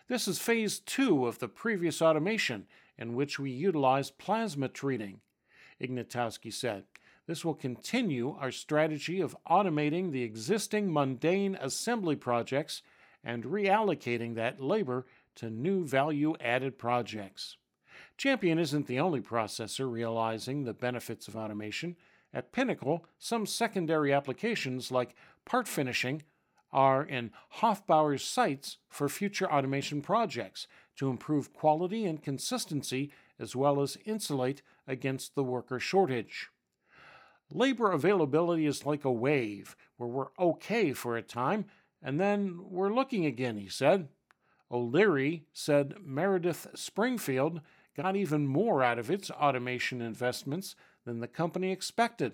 This 0.07 0.27
is 0.27 0.39
phase 0.39 0.79
two 0.79 1.25
of 1.25 1.39
the 1.39 1.47
previous 1.47 2.01
automation 2.01 2.67
in 2.97 3.15
which 3.15 3.39
we 3.39 3.49
utilized 3.49 4.17
plasma 4.17 4.67
treating, 4.67 5.21
Ignatowski 5.81 6.53
said. 6.53 6.83
This 7.27 7.43
will 7.43 7.55
continue 7.55 8.35
our 8.39 8.51
strategy 8.51 9.19
of 9.19 9.35
automating 9.49 10.11
the 10.11 10.21
existing 10.21 10.93
mundane 10.93 11.57
assembly 11.59 12.15
projects 12.15 12.83
and 13.23 13.43
reallocating 13.45 14.35
that 14.35 14.61
labor 14.61 15.07
to 15.35 15.49
new 15.49 15.85
value 15.85 16.35
added 16.39 16.77
projects. 16.77 17.57
Champion 18.17 18.59
isn't 18.59 18.87
the 18.87 18.99
only 18.99 19.21
processor 19.21 19.91
realizing 19.91 20.63
the 20.63 20.73
benefits 20.73 21.27
of 21.27 21.35
automation. 21.35 21.95
At 22.33 22.51
Pinnacle, 22.51 23.05
some 23.17 23.45
secondary 23.45 24.13
applications 24.13 24.91
like 24.91 25.15
part 25.45 25.67
finishing 25.67 26.23
are 26.71 27.03
in 27.03 27.31
Hofbauer's 27.59 28.23
sights 28.23 28.77
for 28.89 29.07
future 29.07 29.51
automation 29.51 30.01
projects 30.01 30.67
to 30.97 31.09
improve 31.09 31.53
quality 31.53 32.05
and 32.05 32.21
consistency 32.21 33.11
as 33.39 33.55
well 33.55 33.81
as 33.81 33.97
insulate 34.05 34.61
against 34.87 35.35
the 35.35 35.43
worker 35.43 35.79
shortage. 35.79 36.49
Labor 37.51 37.91
availability 37.91 38.65
is 38.65 38.85
like 38.85 39.05
a 39.05 39.11
wave 39.11 39.75
where 39.97 40.09
we're 40.09 40.27
okay 40.39 40.93
for 40.93 41.15
a 41.15 41.21
time 41.21 41.65
and 42.01 42.19
then 42.19 42.59
we're 42.69 42.93
looking 42.93 43.25
again, 43.25 43.57
he 43.57 43.67
said. 43.67 44.07
O'Leary 44.71 45.45
said 45.53 45.95
Meredith 46.03 46.67
Springfield 46.75 47.61
got 47.95 48.15
even 48.15 48.47
more 48.47 48.83
out 48.83 48.99
of 48.99 49.09
its 49.09 49.31
automation 49.31 50.01
investments 50.01 50.75
than 51.05 51.19
the 51.19 51.27
company 51.27 51.71
expected 51.71 52.33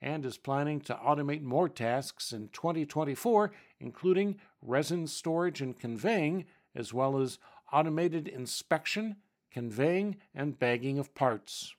and 0.00 0.26
is 0.26 0.36
planning 0.36 0.80
to 0.80 0.94
automate 0.94 1.42
more 1.42 1.68
tasks 1.68 2.32
in 2.32 2.48
2024, 2.48 3.52
including 3.78 4.36
resin 4.60 5.06
storage 5.06 5.60
and 5.60 5.78
conveying, 5.78 6.44
as 6.74 6.92
well 6.92 7.18
as 7.18 7.38
automated 7.72 8.26
inspection, 8.26 9.16
conveying, 9.50 10.16
and 10.34 10.58
bagging 10.58 10.98
of 10.98 11.14
parts. 11.14 11.74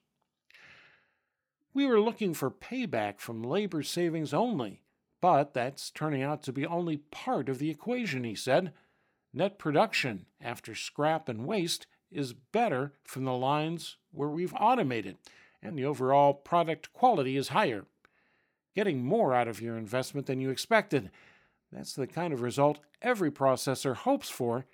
We 1.73 1.85
were 1.85 1.99
looking 1.99 2.33
for 2.33 2.49
payback 2.49 3.19
from 3.19 3.43
labor 3.43 3.83
savings 3.83 4.33
only, 4.33 4.81
but 5.19 5.53
that's 5.53 5.89
turning 5.89 6.21
out 6.21 6.43
to 6.43 6.53
be 6.53 6.65
only 6.65 6.97
part 6.97 7.49
of 7.49 7.59
the 7.59 7.69
equation, 7.69 8.23
he 8.23 8.35
said. 8.35 8.71
Net 9.33 9.57
production, 9.57 10.27
after 10.39 10.75
scrap 10.75 11.27
and 11.27 11.45
waste, 11.45 11.87
is 12.13 12.33
better 12.33 12.93
from 13.03 13.25
the 13.25 13.33
lines 13.33 13.97
where 14.11 14.29
we've 14.29 14.53
automated, 14.53 15.17
and 15.61 15.77
the 15.77 15.85
overall 15.85 16.33
product 16.33 16.93
quality 16.93 17.37
is 17.37 17.49
higher. 17.49 17.85
Getting 18.75 19.03
more 19.03 19.33
out 19.33 19.47
of 19.47 19.61
your 19.61 19.77
investment 19.77 20.27
than 20.27 20.39
you 20.39 20.49
expected. 20.49 21.11
That's 21.71 21.93
the 21.93 22.07
kind 22.07 22.33
of 22.33 22.41
result 22.41 22.79
every 23.01 23.31
processor 23.31 23.95
hopes 23.95 24.29
for 24.29 24.65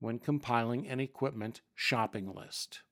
when 0.00 0.18
compiling 0.18 0.88
an 0.88 1.00
equipment 1.00 1.60
shopping 1.74 2.32
list. 2.34 2.82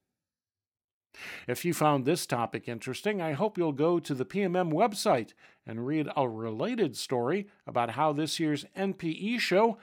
If 1.47 1.65
you 1.65 1.73
found 1.73 2.05
this 2.05 2.25
topic 2.25 2.67
interesting, 2.67 3.21
I 3.21 3.33
hope 3.33 3.57
you'll 3.57 3.73
go 3.73 3.99
to 3.99 4.13
the 4.13 4.25
PMM 4.25 4.71
website 4.71 5.33
and 5.65 5.85
read 5.85 6.07
a 6.15 6.27
related 6.27 6.95
story 6.95 7.47
about 7.67 7.91
how 7.91 8.13
this 8.13 8.39
year's 8.39 8.65
NPE 8.77 9.39
show 9.39 9.77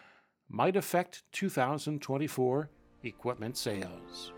might 0.49 0.77
affect 0.77 1.23
2024 1.33 2.71
equipment 3.09 3.57
sales. 3.57 4.33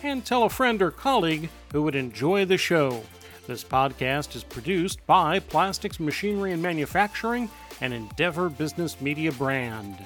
and 0.04 0.24
tell 0.24 0.44
a 0.44 0.50
friend 0.50 0.84
or 0.84 0.92
colleague 0.92 1.50
who 1.72 1.82
would 1.82 1.96
enjoy 1.96 2.46
the 2.46 2.60
show. 2.60 3.02
This 3.48 3.64
podcast 3.64 4.36
is 4.36 4.44
produced 4.44 5.04
by 5.08 5.40
Plastics 5.40 6.00
Machinery 6.00 6.54
and 6.54 6.62
Manufacturing, 6.62 7.50
an 7.82 7.92
Endeavor 7.92 8.50
Business 8.50 9.02
Media 9.02 9.32
brand. 9.32 9.98